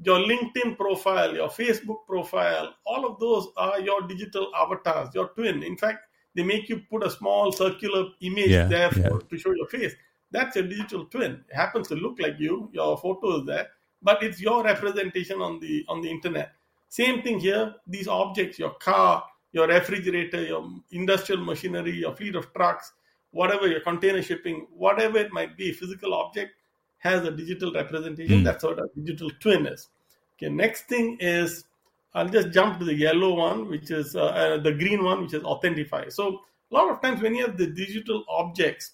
[0.02, 5.62] Your LinkedIn profile, your Facebook profile, all of those are your digital avatars, your twin.
[5.62, 9.10] In fact, they make you put a small circular image yeah, there for, yeah.
[9.30, 9.94] to show your face.
[10.32, 11.44] That's your digital twin.
[11.50, 12.70] It happens to look like you.
[12.72, 13.68] Your photo is there,
[14.02, 16.54] but it's your representation on the on the internet.
[16.88, 17.76] Same thing here.
[17.86, 22.94] These objects, your car, your refrigerator, your industrial machinery, your fleet of trucks,
[23.32, 26.52] whatever your container shipping, whatever it might be, physical object
[27.00, 28.42] has a digital representation.
[28.42, 28.44] Mm.
[28.44, 29.90] That's what a digital twin is.
[30.38, 31.66] Okay, next thing is
[32.14, 35.34] I'll just jump to the yellow one, which is uh, uh, the green one, which
[35.34, 36.12] is authentify.
[36.12, 36.42] So
[36.72, 38.92] a lot of times when you have the digital objects,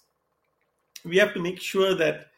[1.04, 2.28] we have to make sure that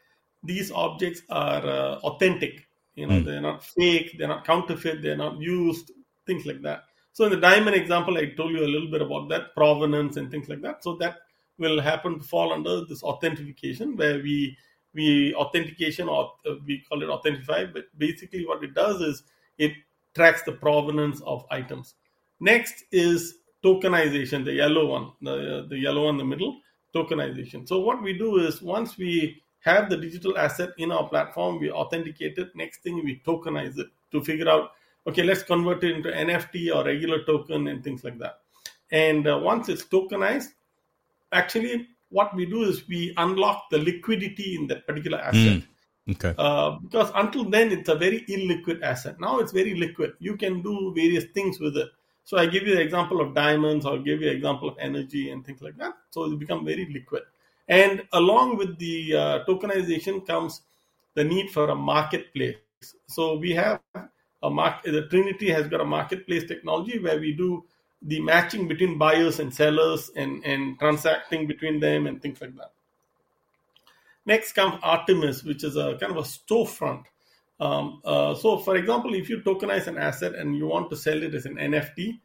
[0.42, 2.66] these objects are uh, authentic.
[2.94, 3.24] You know, mm.
[3.24, 5.92] they're not fake, they're not counterfeit, they're not used,
[6.26, 6.84] things like that.
[7.12, 10.30] So in the diamond example, I told you a little bit about that provenance and
[10.30, 10.82] things like that.
[10.82, 11.18] So that
[11.60, 14.56] will happen to fall under this authentication where we
[14.92, 19.22] we authentication or uh, we call it authentify but basically what it does is
[19.58, 19.72] it
[20.14, 21.94] tracks the provenance of items.
[22.40, 26.60] Next is tokenization the yellow one the, the yellow one in the middle
[26.94, 27.68] tokenization.
[27.68, 31.70] So what we do is once we have the digital asset in our platform we
[31.70, 32.48] authenticate it.
[32.56, 34.72] Next thing we tokenize it to figure out
[35.06, 38.40] okay let's convert it into nft or regular token and things like that.
[38.90, 40.48] And uh, once it's tokenized
[41.32, 45.34] actually what we do is we unlock the liquidity in that particular asset.
[45.34, 45.64] Mm.
[46.10, 46.34] Okay.
[46.36, 49.20] Uh, because until then, it's a very illiquid asset.
[49.20, 50.14] Now it's very liquid.
[50.18, 51.88] You can do various things with it.
[52.24, 55.30] So I give you the example of diamonds, or give you an example of energy
[55.30, 55.94] and things like that.
[56.10, 57.22] So it become very liquid.
[57.68, 60.62] And along with the uh, tokenization comes
[61.14, 62.56] the need for a marketplace.
[63.06, 63.80] So we have
[64.42, 64.92] a market.
[64.92, 67.64] The Trinity has got a marketplace technology where we do
[68.02, 72.72] the matching between buyers and sellers and, and transacting between them and things like that.
[74.26, 77.04] Next comes Artemis, which is a kind of a storefront.
[77.58, 81.22] Um, uh, so, for example, if you tokenize an asset and you want to sell
[81.22, 82.18] it as an NFT,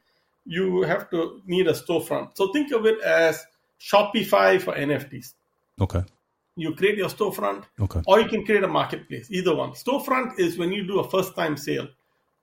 [0.46, 2.38] you have to need a storefront.
[2.38, 3.46] So, think of it as
[3.80, 5.34] Shopify for NFTs.
[5.82, 6.04] Okay.
[6.56, 8.02] You create your storefront, okay.
[8.08, 9.30] or you can create a marketplace.
[9.30, 9.72] Either one.
[9.72, 11.88] Storefront is when you do a first time sale.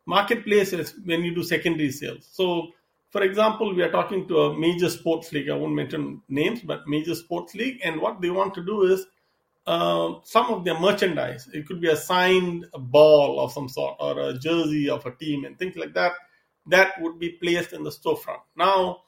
[0.05, 2.29] Marketplace is when you do secondary sales.
[2.31, 2.69] So
[3.13, 5.51] for example, we are talking to a major sports league.
[5.51, 9.05] I won't mention names, but major sports league, and what they want to do is
[9.67, 11.47] uh, some of their merchandise.
[11.53, 15.45] It could be a signed ball of some sort or a jersey of a team
[15.45, 16.13] and things like that.
[16.67, 18.41] That would be placed in the storefront.
[18.57, 19.03] Now,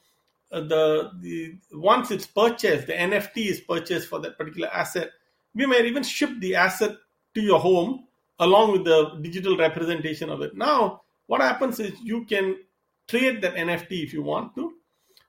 [0.53, 5.13] uh, the the once it's purchased, the NFT is purchased for that particular asset.
[5.55, 6.95] We may even ship the asset
[7.35, 8.05] to your home
[8.39, 10.55] along with the digital representation of it.
[10.55, 12.57] Now, what happens is you can
[13.09, 14.73] trade that NFT if you want to,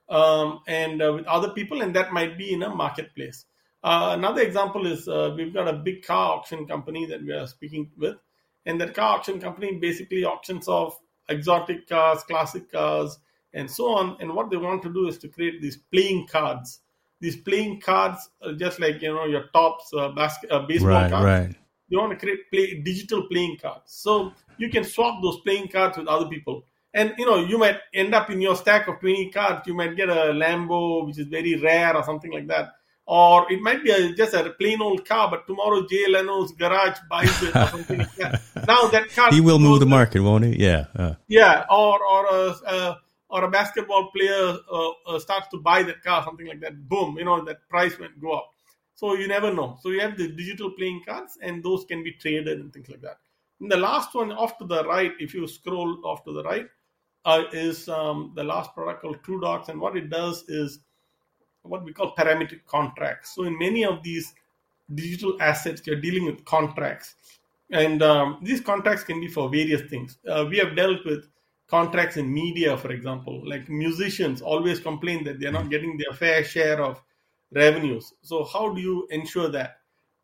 [0.08, 3.44] um, and uh, with other people, and that might be in a marketplace.
[3.82, 7.46] Uh, another example is uh, we've got a big car auction company that we are
[7.46, 8.16] speaking with,
[8.64, 13.18] and that car auction company basically auctions off exotic cars, classic cars,
[13.54, 14.16] and so on.
[14.20, 16.80] And what they want to do is to create these playing cards.
[17.20, 21.10] These playing cards, are just like you know your Topps uh, basket, uh, baseball Right,
[21.10, 21.24] cards.
[21.24, 21.56] right.
[21.88, 25.96] You want to create play, digital playing cards, so you can swap those playing cards
[25.96, 26.64] with other people.
[26.96, 29.66] And you know you might end up in your stack of twenty cards.
[29.66, 32.72] You might get a Lambo, which is very rare, or something like that.
[33.06, 36.98] Or it might be a, just a plain old car, but tomorrow Jay Leno's garage
[37.08, 38.42] buys it or something like that.
[38.66, 40.56] Now that car He will move the market, won't he?
[40.64, 40.86] Yeah.
[40.96, 42.94] Uh, yeah, or or a uh,
[43.28, 46.88] or a basketball player uh, uh, starts to buy that car, something like that.
[46.88, 48.50] Boom, you know that price might go up.
[48.94, 49.76] So you never know.
[49.82, 53.02] So you have the digital playing cards, and those can be traded and things like
[53.02, 53.18] that.
[53.60, 56.66] And the last one off to the right, if you scroll off to the right,
[57.26, 60.78] uh, is um, the last product called TrueDocs, and what it does is
[61.62, 63.34] what we call parametric contracts.
[63.34, 64.32] So in many of these
[64.94, 67.16] digital assets, you're dealing with contracts,
[67.70, 70.18] and um, these contracts can be for various things.
[70.26, 71.26] Uh, we have dealt with
[71.66, 76.44] contracts in media, for example, like musicians always complain that they're not getting their fair
[76.44, 77.02] share of
[77.52, 78.12] revenues.
[78.22, 79.78] So how do you ensure that?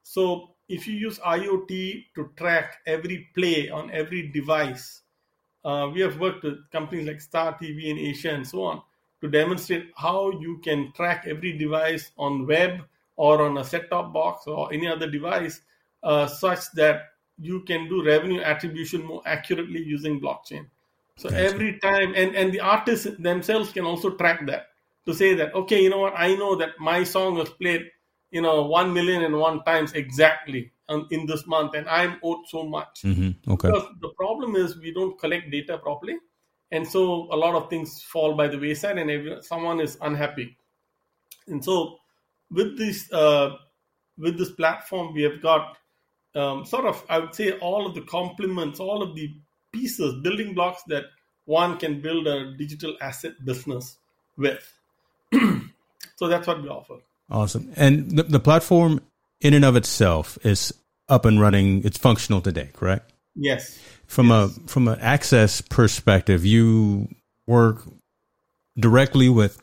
[0.05, 5.02] So if you use IoT to track every play on every device,
[5.65, 8.83] uh, we have worked with companies like Star TV in Asia and so on
[9.21, 12.81] to demonstrate how you can track every device on web
[13.17, 15.61] or on a set-top box or any other device
[16.03, 20.67] uh, such that you can do revenue attribution more accurately using blockchain.
[21.17, 21.43] So Gotcha.
[21.43, 24.69] every time, and, and the artists themselves can also track that
[25.07, 27.91] to say that, okay, you know what, I know that my song was played,
[28.33, 30.73] you know, one million and one times exactly
[31.11, 33.03] in this month, and I'm owed so much.
[33.03, 33.69] hmm Okay.
[33.69, 36.17] Because the problem is we don't collect data properly,
[36.71, 40.57] and so a lot of things fall by the wayside, and every, someone is unhappy.
[41.47, 41.99] And so,
[42.51, 43.57] with this uh,
[44.19, 45.77] with this platform, we have got
[46.35, 49.31] um, sort of I would say all of the complements, all of the
[49.73, 51.05] pieces, building blocks that
[51.45, 53.99] one can build a digital asset business
[54.37, 54.79] with.
[56.17, 56.99] so that's what we offer.
[57.33, 57.73] Awesome.
[57.77, 59.01] And the, the platform
[59.41, 60.73] in and of itself is
[61.09, 61.83] up and running.
[61.85, 63.13] It's functional today, correct?
[63.35, 63.79] Yes.
[64.07, 67.09] From a from an access perspective, you
[67.47, 67.83] work
[68.79, 69.61] directly with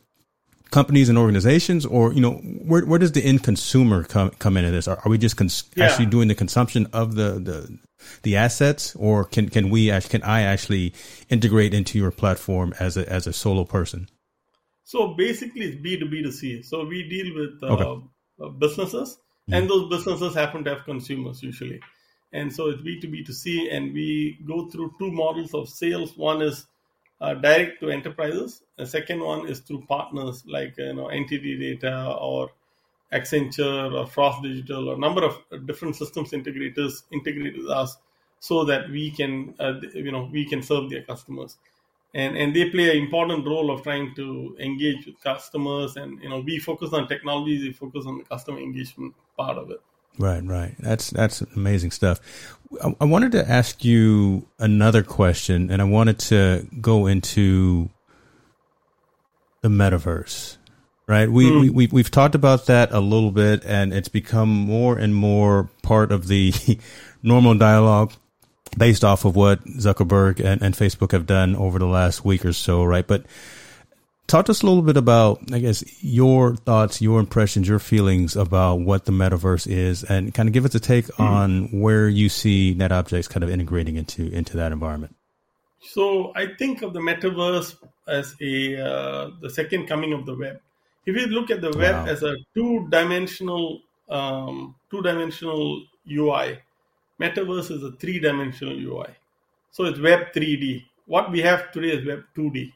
[0.72, 4.72] companies and organizations, or you know, where where does the end consumer come come into
[4.72, 4.88] this?
[4.88, 5.86] Are, are we just cons- Yeah.
[5.86, 7.78] actually doing the consumption of the the
[8.24, 10.94] the assets, or can can we actually can I actually
[11.30, 14.10] integrate into your platform as a as a solo person?
[14.92, 16.64] So basically, it's B two B to C.
[16.64, 17.90] So we deal with uh, Okay.
[18.44, 19.20] uh, businesses,
[19.56, 21.80] and those businesses happen to have consumers usually.
[22.34, 24.08] And so it's B two B to C, and we
[24.48, 26.18] go through two models of sales.
[26.18, 26.66] One is
[27.22, 28.64] uh, direct to enterprises.
[28.78, 31.96] The second one is through partners like you know NTT Data
[32.30, 32.50] or
[33.14, 37.96] Accenture or Frost Digital or a number of different systems integrators integrate with us
[38.40, 41.58] so that we can uh, you know we can serve their customers
[42.14, 46.30] and and they play an important role of trying to engage with customers and you
[46.30, 49.82] know we focus on technology we focus on the customer engagement part of it
[50.20, 50.76] Right, right.
[50.80, 52.20] That's that's amazing stuff.
[52.84, 57.90] I, I wanted to ask you another question, and I wanted to go into
[59.62, 60.58] the metaverse.
[61.08, 61.60] Right, we, hmm.
[61.62, 65.70] we we we've talked about that a little bit, and it's become more and more
[65.84, 66.54] part of the
[67.24, 68.12] normal dialogue
[68.78, 72.54] based off of what Zuckerberg and, and Facebook have done over the last week or
[72.54, 72.84] so.
[72.84, 73.26] Right, but
[74.28, 78.36] talk to us a little bit about, I guess, your thoughts, your impressions, your feelings
[78.36, 82.30] about what the metaverse is, and kind of give us a take on where you
[82.30, 85.16] see netObjex kind of integrating into into that environment.
[85.82, 87.76] so i think of the metaverse
[88.08, 90.60] as a uh, the second coming of the web
[91.06, 92.06] if you look at the web Wow.
[92.14, 93.80] as a two dimensional
[94.10, 96.60] um, two dimensional ui
[97.20, 99.08] metaverse is a three dimensional ui
[99.72, 102.72] so it's web 3d what we have today is web 2d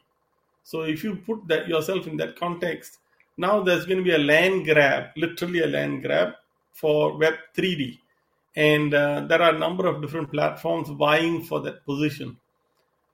[0.63, 2.99] So if you put that yourself in that context,
[3.37, 6.33] now there's going to be a land grab, literally a land grab
[6.71, 7.99] for Web 3D,
[8.55, 12.37] and uh, there are a number of different platforms vying for that position.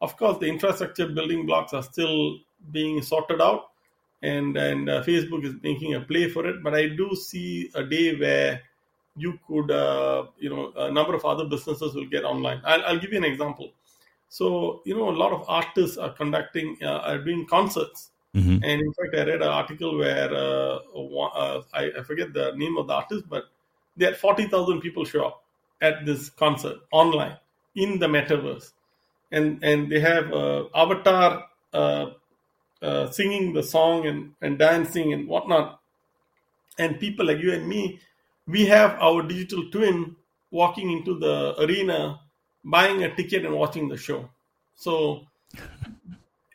[0.01, 2.37] Of course, the infrastructure building blocks are still
[2.71, 3.69] being sorted out,
[4.21, 6.63] and and uh, Facebook is making a play for it.
[6.63, 8.61] But I do see a day where
[9.15, 12.61] you could, uh, you know, a number of other businesses will get online.
[12.65, 13.71] I'll, I'll give you an example.
[14.29, 18.11] So, you know, a lot of artists are conducting, uh, are doing concerts.
[18.33, 22.33] hmm And in fact, I read an article where uh, one- uh, I, I forget
[22.33, 23.45] the name of the artist, but
[23.97, 25.43] they had 40,000 people show up
[25.81, 27.37] at this concert online
[27.75, 28.71] in the metaverse.
[29.31, 32.05] And, and they have uh, avatar uh,
[32.81, 35.79] uh, singing the song and, and dancing and whatnot.
[36.77, 37.99] And people like you and me,
[38.49, 40.15] we have our digital twin
[40.51, 42.19] walking into the arena,
[42.63, 44.29] buying a ticket and watching the show.
[44.75, 45.27] So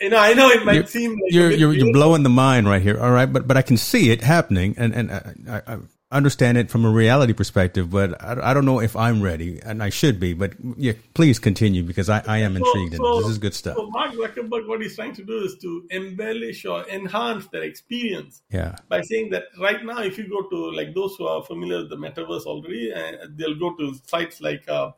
[0.01, 2.69] you know, I know it might you're, seem like you're you're, you're blowing the mind
[2.69, 3.01] right here.
[3.01, 5.79] All right, but but I can see it happening, and and uh, I, I,
[6.15, 9.83] understand it from a reality perspective, but I, I, don't know if I'm ready, and
[9.83, 10.33] I should be.
[10.33, 12.95] But yeah, please continue because I, I am intrigued.
[12.95, 13.77] So, this is good stuff.
[13.77, 18.43] So Mark Zuckerberg, what he's trying to do is to embellish or enhance their experience.
[18.51, 18.77] Yeah.
[18.89, 21.91] By saying that right now, if you go to like those who are familiar with
[21.91, 24.69] the metaverse already, uh, they'll go to sites like.
[24.69, 24.93] Uh,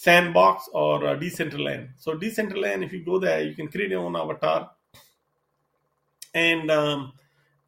[0.00, 1.90] Sandbox or uh, Decentraland.
[1.98, 4.70] So Decentraland, if you go there, you can create your own avatar,
[6.32, 7.12] and um,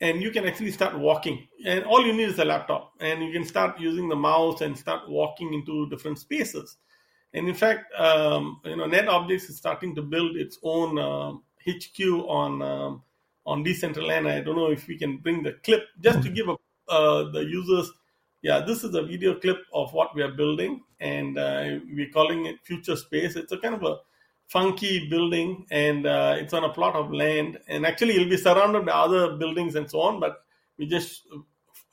[0.02, 1.46] and you can actually start walking.
[1.64, 4.76] And all you need is a laptop, and you can start using the mouse and
[4.76, 6.76] start walking into different spaces.
[7.32, 11.32] And in fact, um, you know, netObjex is starting to build its own uh,
[11.66, 13.02] HQ on um,
[13.46, 14.28] on Decentraland.
[14.28, 16.56] I don't know if we can bring the clip just to give a,
[16.88, 17.90] uh, the users.
[18.42, 22.46] Yeah, this is a video clip of what we are building, and uh, we're calling
[22.46, 23.36] it Future Space.
[23.36, 23.98] It's a kind of a
[24.52, 27.58] funky building and uh, it's on a plot of land.
[27.68, 30.44] And actually it'll be surrounded by other buildings and so on but
[30.78, 31.38] we just uh,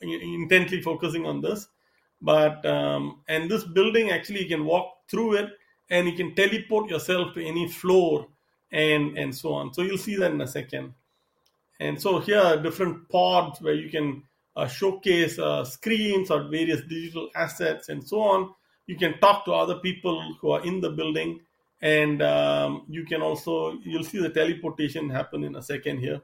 [0.01, 1.67] intently focusing on this.
[2.21, 5.49] But um, and this building actually you can walk through it
[5.89, 8.27] and you can teleport yourself to any floor
[8.73, 9.73] and and so on.
[9.73, 10.93] So you'll see that in a second.
[11.79, 14.23] And so here are different pods where you can
[14.57, 18.53] uh, showcase uh, screens or various digital assets and so on.
[18.85, 21.39] You can talk to other people who are in the building
[21.81, 26.21] and um, you can also you'll see the teleportation happen in a second here.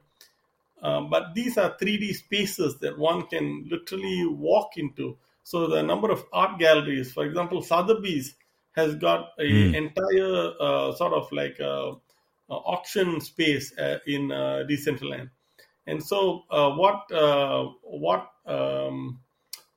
[0.82, 5.18] Um, but these are 3d spaces that one can literally walk into.
[5.44, 8.36] So the number of art galleries for example sotheby's
[8.76, 9.74] has got a mm.
[9.74, 11.94] entire uh, sort of like a,
[12.50, 15.30] a auction space uh, in uh, decentraland.
[15.88, 19.20] And so uh, what uh, what um,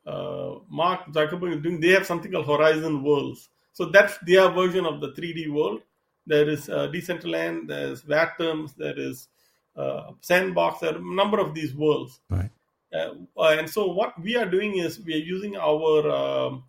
[0.06, 4.84] uh, mark zuckerberg is doing they have something called horizon worlds so that's their version
[4.84, 5.82] of the 3D world.
[6.26, 9.28] There is uh, Decentraland, there's Atoms, there is
[9.76, 12.18] uh, Sandbox, there are a number of these worlds.
[12.28, 12.50] Right.
[12.92, 16.64] Uh, and so what we are doing is we are using our um,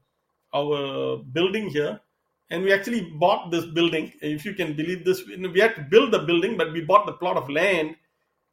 [0.54, 2.00] our building here,
[2.52, 4.14] and we actually bought this building.
[4.22, 7.14] If you can believe this, we had to build the building, but we bought the
[7.14, 7.96] plot of land,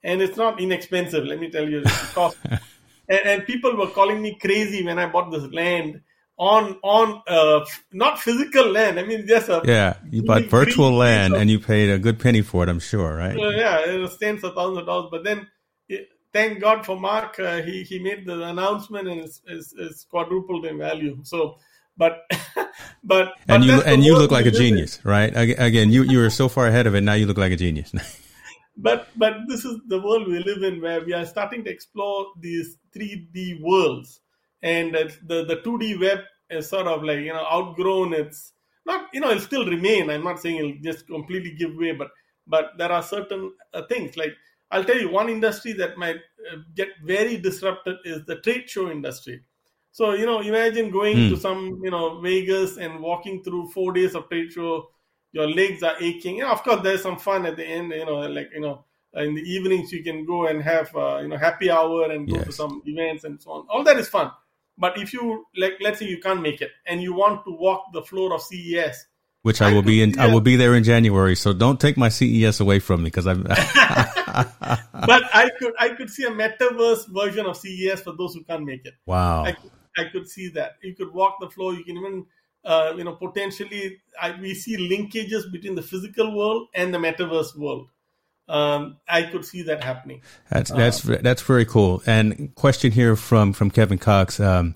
[0.03, 1.25] and it's not inexpensive.
[1.25, 1.85] Let me tell you,
[2.17, 6.01] and, and people were calling me crazy when I bought this land
[6.39, 8.99] on on uh, not physical land.
[9.01, 9.97] I mean, just a yeah.
[10.11, 12.69] You bought virtual land of, and you paid a good penny for it.
[12.69, 13.37] I'm sure, right?
[13.37, 15.09] Uh, yeah, it was tens of thousands of dollars.
[15.11, 15.47] But then,
[15.89, 17.39] it, thank God for Mark.
[17.41, 21.19] Uh, he he made the announcement and it's, it's, it's quadrupled in value.
[21.23, 21.59] So.
[21.99, 22.31] But,
[23.05, 25.11] but, and you and you look like a genius, in.
[25.11, 25.33] right?
[25.35, 27.01] Again, you you were so far ahead of it.
[27.01, 27.91] Now you look like a genius.
[28.77, 32.27] but but this is the world we live in, where we are starting to explore
[32.39, 34.21] these 3D worlds
[34.67, 34.95] and
[35.31, 38.53] the the 2D web is sort of like you know outgrown its
[38.85, 40.11] not you know it'll still remain.
[40.11, 42.11] I'm not saying it'll just completely give way, but
[42.47, 44.35] but there are certain uh, things like
[44.71, 48.91] I'll tell you one industry that might uh, get very disrupted is the trade show
[48.91, 49.43] industry.
[49.93, 51.31] So you know, imagine going mm.
[51.31, 54.89] to some you know Vegas and walking through four days of trade show.
[55.33, 56.37] Your legs are aching.
[56.37, 57.93] You know, of course, there's some fun at the end.
[57.93, 61.29] You know, like you know, in the evenings you can go and have uh, you
[61.29, 62.47] know happy hour and go yes.
[62.47, 63.67] to some events and so on.
[63.69, 64.31] All that is fun.
[64.79, 67.93] But if you like, let's say you can't make it and you want to walk
[67.93, 69.07] the floor of CES,
[69.43, 71.37] which I, will be in, I will be there in January.
[71.37, 73.43] So don't take my CES away from me because I'm.
[73.45, 73.57] but
[75.33, 78.85] I could I could see a metaverse version of CES for those who can't make
[78.85, 78.95] it.
[79.07, 79.45] Wow.
[79.45, 80.73] I could, I could see that.
[80.83, 81.75] You could walk the floor.
[81.75, 82.27] You can even.
[82.65, 87.57] Uh, you know, potentially, I, we see linkages between the physical world and the metaverse
[87.57, 87.87] world
[88.49, 90.23] um, I could see that happening.
[90.51, 92.03] That's that's uh, that's very cool.
[92.07, 94.39] And question here from from Kevin Cox.
[94.41, 94.75] Um,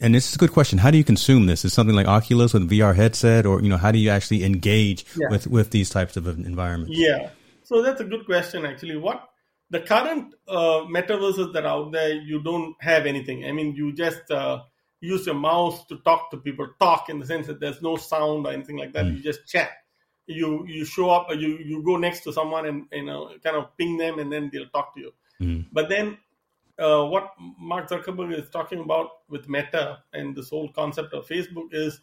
[0.00, 0.78] and this is a good question.
[0.78, 1.64] How do you consume this?
[1.64, 4.44] Is something like Oculus with a VR headset, or you know, how do you actually
[4.44, 5.28] engage yeah.
[5.30, 6.98] with with these types of environments?
[6.98, 7.30] Yeah,
[7.64, 8.66] so that's a good question.
[8.66, 9.28] Actually, what
[9.70, 13.44] the current uh, metaverses that are out there, you don't have anything.
[13.44, 14.62] I mean, you just uh,
[15.00, 16.68] use your mouse to talk to people.
[16.80, 19.06] Talk in the sense that there's no sound or anything like that.
[19.06, 19.16] Mm.
[19.16, 19.70] You just chat
[20.28, 23.76] you you show up you you go next to someone and you know kind of
[23.76, 25.12] ping them and then they'll talk to you.
[25.40, 25.66] Mm.
[25.72, 26.18] but then
[26.78, 31.68] uh, what mark zuckerberg is talking about with meta and this whole concept of facebook
[31.72, 32.00] is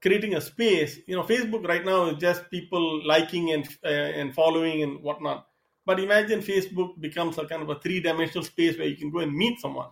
[0.00, 0.98] creating a space.
[1.06, 5.46] You know facebook right now is just people liking and uh, and following and whatnot.
[5.86, 9.32] But imagine facebook becomes a kind of a three-dimensional space where you can go and
[9.32, 9.88] meet someone.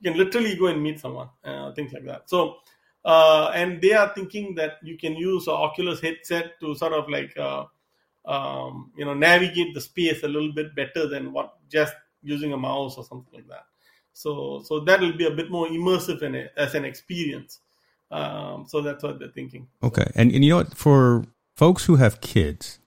[0.00, 2.28] You can literally go and meet someone uh, things like that.
[2.28, 2.56] So
[3.04, 7.08] uh, and they are thinking that you can use an Oculus headset to sort of
[7.08, 7.64] like uh,
[8.24, 12.56] um, you know navigate the space a little bit better than what just using a
[12.56, 13.64] mouse or something like that.
[14.12, 17.60] So so that will be a bit more immersive in it, as an experience.
[18.10, 19.68] Um, so that's what they're thinking.
[19.82, 20.76] Okay, and, and you know what?
[20.76, 21.24] For
[21.56, 22.78] folks who have kids,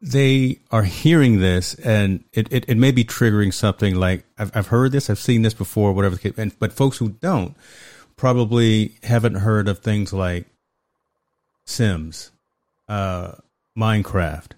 [0.00, 4.66] they are hearing this and it, it, it may be triggering something like I've, I've
[4.68, 6.34] heard this, I've seen this before, whatever the case.
[6.38, 7.56] And, but folks who don't
[8.18, 10.46] probably haven't heard of things like
[11.64, 12.30] Sims,
[12.88, 13.32] uh,
[13.76, 14.52] Minecraft,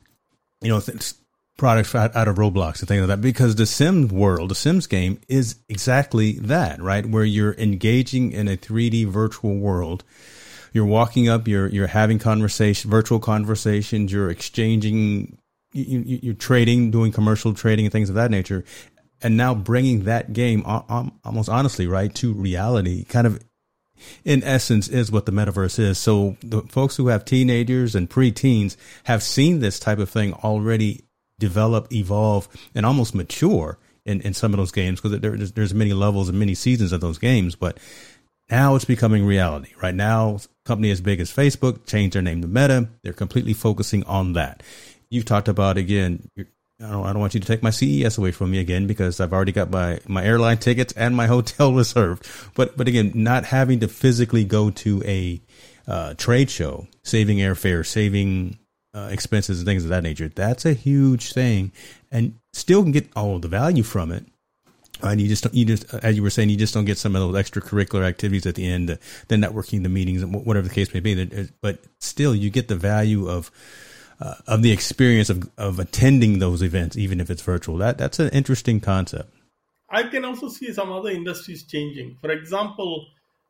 [0.61, 1.12] you know, th-
[1.56, 3.20] products out, out of Roblox and things like that.
[3.20, 7.06] Because the Sims world, the Sims game is exactly that, right?
[7.06, 10.02] Where you're engaging in a 3D virtual world
[10.72, 15.38] you're walking up, you're you're having conversation, virtual conversations, you're exchanging,
[15.72, 18.64] you, you, you're trading, doing commercial trading and things of that nature,
[19.22, 20.62] and now bringing that game
[21.24, 23.42] almost honestly right to reality, kind of
[24.24, 25.98] in essence is what the metaverse is.
[25.98, 31.05] So the folks who have teenagers and preteens have seen this type of thing already
[31.38, 35.74] develop, evolve, and almost mature in, in some of those games because there, there's, there's
[35.74, 37.55] many levels and many seasons of those games.
[37.57, 37.78] But
[38.51, 39.72] now it's becoming reality.
[39.82, 42.88] Right now, company as big as Facebook changed their name to Meta.
[43.03, 44.62] They're completely focusing on that.
[45.09, 46.28] You've talked about again.
[46.83, 49.20] I don't, I don't want you to take my CES away from me again because
[49.20, 52.26] I've already got my, my airline tickets and my hotel reserved.
[52.55, 55.41] But but again, not having to physically go to a
[55.87, 58.59] uh, trade show, saving airfare, saving
[58.95, 60.28] uh, expenses and things of that nature.
[60.28, 61.72] That's a huge thing,
[62.11, 64.24] and still can get all of the value from it
[65.03, 67.20] and you just you just as you were saying you just don't get some of
[67.20, 71.01] those extracurricular activities at the end the, the networking the meetings whatever the case may
[71.01, 73.51] be but still you get the value of
[74.20, 77.76] uh, of the experience of, of attending those events even if it's virtual.
[77.78, 79.32] That that's an interesting concept.
[79.88, 82.16] I can also see some other industries changing.
[82.20, 83.06] For example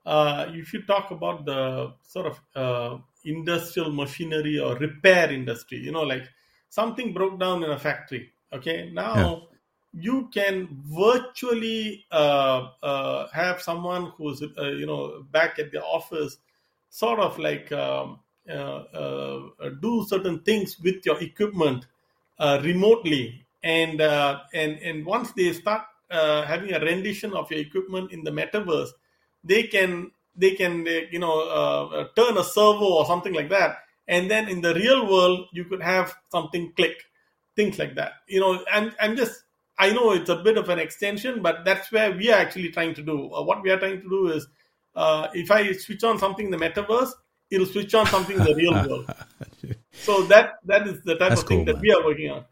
[0.07, 5.93] uh, if you talk about the sort of uh, industrial machinery or repair industry you
[5.93, 6.27] know like
[6.71, 8.91] something broke down in a factory okay?
[8.93, 9.49] Now
[9.95, 10.03] yeah.
[10.03, 16.39] you can virtually uh, uh, have someone who's uh, you know back at the office
[16.91, 18.21] sort of like um,
[18.51, 18.85] Uh,
[19.61, 21.87] uh, do certain things with your equipment
[22.39, 23.45] uh, remotely.
[23.63, 28.31] And uh, and and once they start having a rendition of your equipment in the
[28.31, 28.89] metaverse
[29.45, 33.79] they can they can you know turn a servo or something like that.
[34.09, 37.05] And then in the real world you could have something click
[37.55, 38.13] things like that.
[38.27, 39.45] You know and i'm just
[39.81, 42.93] I know it's a bit of an extension, but that's where we are actually trying
[42.95, 43.33] to do.
[43.33, 44.47] Uh, what we are trying to do is,
[44.95, 47.13] uh, if I switch on something in the metaverse,
[47.51, 49.13] it'll switch on something in the real world.
[49.93, 51.83] so that that is the type that's of thing cool, that man.
[51.83, 52.45] we are working on.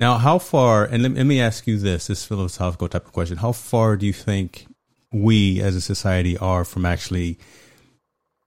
[0.00, 0.84] Now, how far?
[0.84, 3.38] And let, let me ask you this: this philosophical type of question.
[3.38, 4.66] How far do you think
[5.12, 7.38] we, as a society, are from actually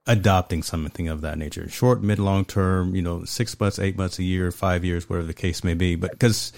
[0.08, 4.20] adopting something of that nature short mid long term you know six months eight months
[4.20, 6.52] a year five years whatever the case may be but because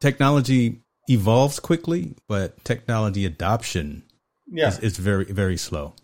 [0.00, 4.02] technology evolves quickly, but technology adoption
[4.46, 4.68] yeah.
[4.68, 5.94] is, is very, very slow.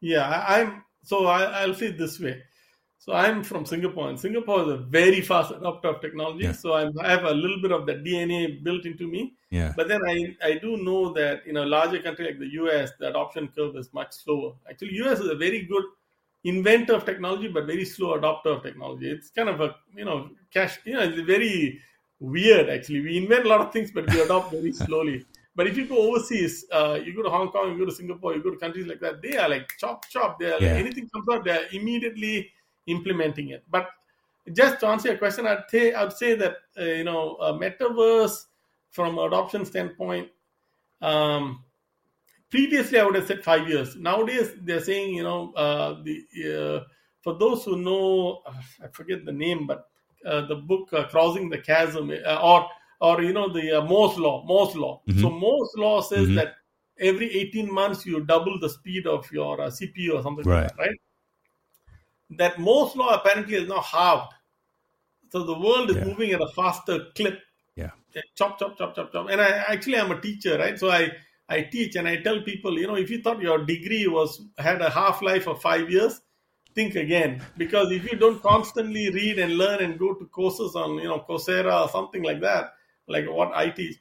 [0.00, 2.42] Yeah, I, am so I, will say it this way.
[2.98, 6.44] So I'm from Singapore, and Singapore is a very fast adopter of technology.
[6.44, 6.52] Yeah.
[6.52, 9.34] So I'm, i have a little bit of the DNA built into me.
[9.50, 9.74] Yeah.
[9.76, 13.10] But then I, I do know that in a larger country like the US, the
[13.10, 14.54] adoption curve is much slower.
[14.70, 15.84] Actually, US is a very good
[16.44, 19.10] inventor of technology, but very slow adopter of technology.
[19.10, 20.78] It's kind of a you know cash.
[20.86, 21.80] You know, it's very
[22.20, 23.02] weird actually.
[23.02, 25.26] We invent a lot of things, but we adopt very slowly.
[25.56, 28.34] But if you go overseas, uh, you go to Hong Kong, you go to Singapore,
[28.34, 30.38] you go to countries like that, they are like chop chop.
[30.38, 30.72] They are yeah.
[30.72, 32.50] like, anything comes out, they are immediately
[32.86, 33.64] implementing it.
[33.70, 33.88] But
[34.52, 38.46] just to answer your question, I'd say I'd say that uh, you know metaverse
[38.90, 40.28] from adoption standpoint.
[41.00, 41.64] Um,
[42.50, 43.96] previously, I would have said five years.
[43.96, 46.24] Nowadays, they're saying you know uh, the
[46.82, 46.84] uh,
[47.24, 48.42] for those who know,
[48.82, 49.88] I forget the name, but
[50.26, 52.68] uh, the book uh, Crossing the Chasm, uh, or
[53.04, 54.44] or you know the Moore's law.
[54.46, 55.02] Moore's law.
[55.08, 55.20] Mm-hmm.
[55.20, 56.36] So Moore's law says mm-hmm.
[56.36, 56.54] that
[56.98, 60.62] every 18 months you double the speed of your CPU or something right.
[60.62, 60.98] like that, right?
[62.38, 64.32] That Moore's law apparently is now halved.
[65.30, 66.04] So the world is yeah.
[66.04, 67.40] moving at a faster clip.
[67.76, 67.90] Yeah.
[68.36, 69.28] Chop, chop, chop, chop, chop.
[69.28, 70.78] And I actually I'm a teacher, right?
[70.78, 71.10] So I
[71.48, 74.80] I teach and I tell people, you know, if you thought your degree was had
[74.80, 76.20] a half life of five years,
[76.74, 80.96] think again because if you don't constantly read and learn and go to courses on
[80.98, 82.72] you know coursera or something like that
[83.06, 83.96] like what i teach.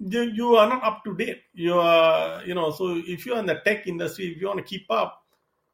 [0.00, 1.42] You, you are not up to date.
[1.54, 4.64] You are you know so if you're in the tech industry if you want to
[4.64, 5.24] keep up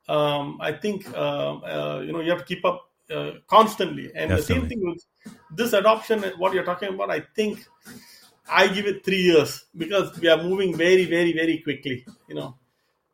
[0.09, 4.07] um, i think uh, uh, you know you have to keep up uh, constantly.
[4.15, 4.37] And Definitely.
[4.37, 5.05] the same thing with
[5.51, 7.65] this adoption what you're talking about i think
[8.49, 12.57] i give it three years because we are moving very very very quickly you know.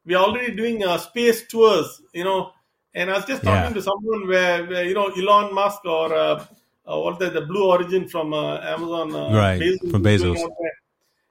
[0.05, 2.53] We are already doing uh, space tours you know.
[2.95, 3.75] And I was just talking yeah.
[3.75, 6.45] to someone where, where, you know Elon Musk or uh,
[6.91, 9.61] uh, what the, the Blue Origin from uh, Amazon, uh, right?
[9.61, 10.49] Bezos, from Bezos.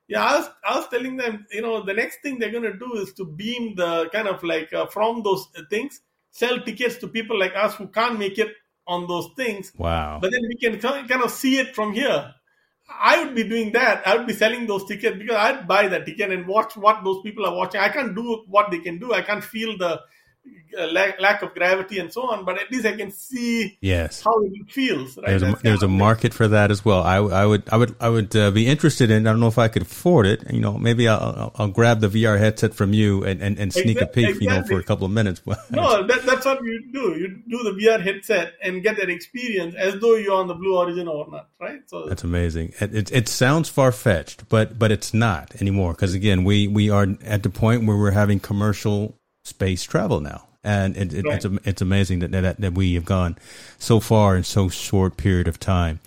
[0.07, 2.77] Yeah, I was I was telling them, you know, the next thing they're going to
[2.77, 6.01] do is to beam the kind of like uh, from those things,
[6.31, 8.49] sell tickets to people like us who can't make it
[8.87, 9.71] on those things.
[9.77, 10.17] Wow.
[10.19, 12.33] But then we can kind of see it from here.
[12.91, 14.07] I would be doing that.
[14.07, 17.21] I would be selling those tickets because I'd buy that ticket and watch what those
[17.21, 17.79] people are watching.
[17.79, 19.13] I can't do what they can do.
[19.13, 20.01] I can't feel the
[20.77, 24.41] lack, lack of gravity and so on, but at least I can see yes how
[24.43, 25.17] it feels.
[25.17, 25.27] Right?
[25.27, 27.03] There's a, there's a market for that as well.
[27.03, 29.27] I, I would I would I would uh, be interested in.
[29.27, 30.51] I don't know if I could afford it.
[30.51, 33.97] You know, maybe I'll, I'll, grab the VR headset from you and, and, and sneak
[33.97, 34.35] exactly, a peek.
[34.35, 34.47] Exactly.
[34.47, 35.41] You know, for a couple of minutes.
[35.69, 37.15] no, that, that's what you do.
[37.17, 40.77] You do the VR headset and get that experience as though you're on the Blue
[40.77, 41.81] Origin or not, right?
[41.87, 42.73] So that's amazing.
[42.79, 46.89] It it, it sounds far fetched, but but it's not anymore because again, we we
[46.89, 51.43] are at the point where we're having commercial space travel now and it, it, right.
[51.43, 53.37] it's it's amazing that, that that we have gone
[53.77, 55.99] so far in so short period of time.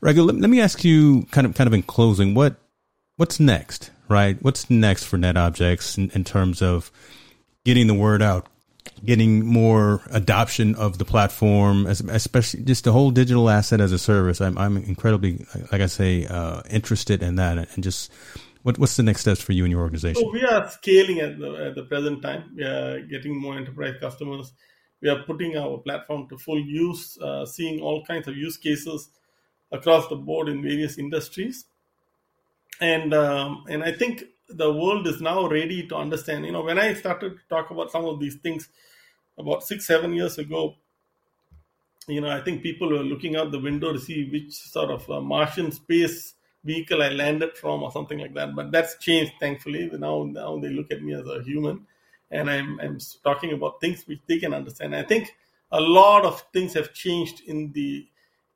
[0.00, 2.56] Regular, let, let, me ask you, kind of kind of in closing, what
[3.16, 4.36] what's next, right?
[4.42, 6.90] What's next for netObjex in, in terms of
[7.64, 8.48] getting the word out,
[9.04, 14.40] getting more adoption of the platform, especially just the whole digital asset as a service.
[14.40, 18.12] I'm I'm incredibly, like I say, uh, interested in that, and just
[18.62, 20.22] what, what's the next steps for you and your organization?
[20.22, 22.52] So we are scaling at the, at the present time.
[22.56, 24.52] We are getting more enterprise customers.
[25.00, 29.08] We are putting our platform to full use, uh, seeing all kinds of use cases
[29.72, 31.64] across the board in various industries.
[32.80, 36.46] And um, and I think the world is now ready to understand.
[36.46, 38.68] You know, when I started to talk about some of these things
[39.38, 40.76] about six, seven years ago,
[42.06, 45.08] you know, I think people were looking out the window to see which sort of
[45.10, 46.34] uh, Martian space
[46.64, 48.54] vehicle I landed from or something like that.
[48.54, 49.90] But that's changed, thankfully.
[49.92, 51.86] Now, now they look at me as a human,
[52.30, 54.94] and I'm I'm talking about things which they can understand.
[54.94, 55.34] I think
[55.70, 58.06] a lot of things have changed in the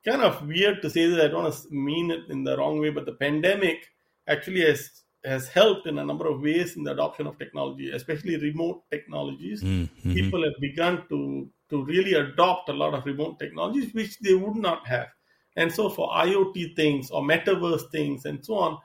[0.05, 3.05] kind of weird to say that I don't mean it in the wrong way, but
[3.05, 3.87] the pandemic
[4.27, 8.37] actually has has helped in a number of ways in the adoption of technology, especially
[8.37, 9.61] remote technologies.
[9.61, 10.13] Mm-hmm.
[10.13, 14.55] People have begun to to really adopt a lot of remote technologies which they would
[14.55, 15.09] not have.
[15.57, 18.77] And so for IoT things or metaverse things and so on,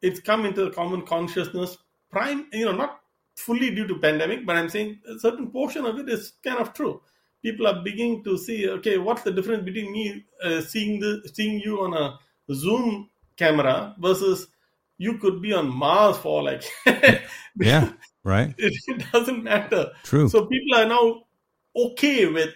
[0.00, 1.76] it's come into the common consciousness.
[2.10, 3.00] Prime, you know, not
[3.36, 6.72] fully due to pandemic, but I'm saying a certain portion of it is kind of
[6.72, 7.02] true.
[7.42, 11.58] People are beginning to see, okay, what's the difference between me uh, seeing the seeing
[11.58, 12.18] you on a
[12.54, 14.46] Zoom camera versus
[14.98, 16.62] you could be on Mars for like
[17.56, 18.54] yeah, right.
[18.58, 19.90] It, it doesn't matter.
[20.04, 20.28] True.
[20.28, 21.22] So people are now
[21.74, 22.54] okay with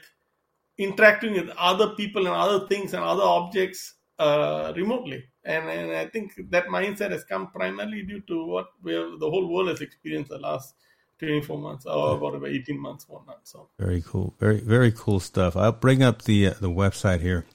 [0.79, 5.25] interacting with other people and other things and other objects uh, remotely.
[5.45, 9.31] And, and I think that mindset has come primarily due to what we have, the
[9.31, 10.75] whole world has experienced the last
[11.19, 13.41] 24 months or about 18 months, whatnot.
[13.45, 15.57] So very cool, very very cool stuff.
[15.57, 17.47] I'll bring up the uh, the website here,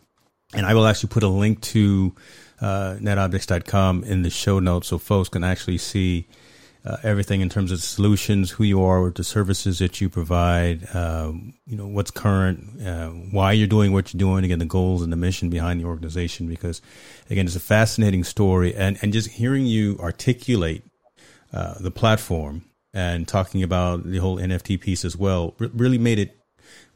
[0.54, 2.16] and I will actually put a link to
[2.62, 6.28] uh, netobjex.com in the show notes so folks can actually see
[6.86, 11.54] uh, everything in terms of solutions, who you are, the services that you provide, um,
[11.66, 15.12] you know, what's current, uh, why you're doing what you're doing, again, the goals and
[15.12, 16.48] the mission behind the organization.
[16.48, 16.82] Because,
[17.30, 20.84] again, it's a fascinating story, and and just hearing you articulate
[21.52, 22.64] uh, the platform
[22.94, 26.40] and talking about the whole NFT piece as well really made it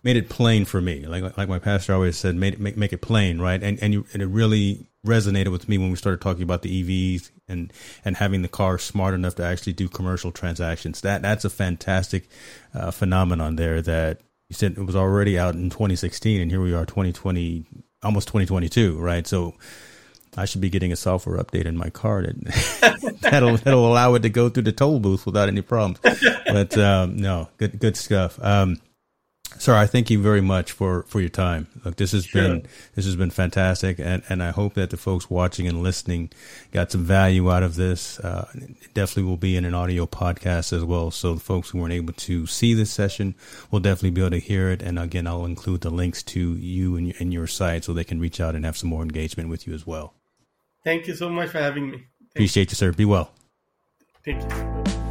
[0.03, 1.05] made it plain for me.
[1.05, 3.61] Like like my pastor always said, made it, make make it plain, right?
[3.61, 6.83] And and you and it really resonated with me when we started talking about the
[6.83, 7.73] EVs and
[8.05, 11.01] and having the car smart enough to actually do commercial transactions.
[11.01, 12.27] That that's a fantastic
[12.73, 13.81] uh, phenomenon there.
[13.81, 17.65] That you said it was already out in 2016, and here we are, 2020,
[18.01, 19.25] almost 2022, right?
[19.27, 19.55] So.
[20.35, 24.23] I should be getting a software update in my car that that'll that'll allow it
[24.23, 25.99] to go through the toll booth without any problems.
[26.47, 28.39] But um, no, good good stuff.
[28.43, 28.79] Um,
[29.59, 31.67] Sir, I thank you very much for, for your time.
[31.85, 32.41] Look, this has sure.
[32.41, 36.31] been this has been fantastic, and, and I hope that the folks watching and listening
[36.71, 38.19] got some value out of this.
[38.19, 41.79] Uh, it definitely will be in an audio podcast as well, so the folks who
[41.79, 43.35] weren't able to see this session
[43.71, 44.81] will definitely be able to hear it.
[44.81, 48.19] And again, I'll include the links to you and, and your site so they can
[48.19, 50.13] reach out and have some more engagement with you as well.
[50.83, 51.97] Thank you so much for having me.
[51.97, 52.91] Thank Appreciate you, sir.
[52.91, 53.31] Be well.
[54.25, 55.02] Thank you.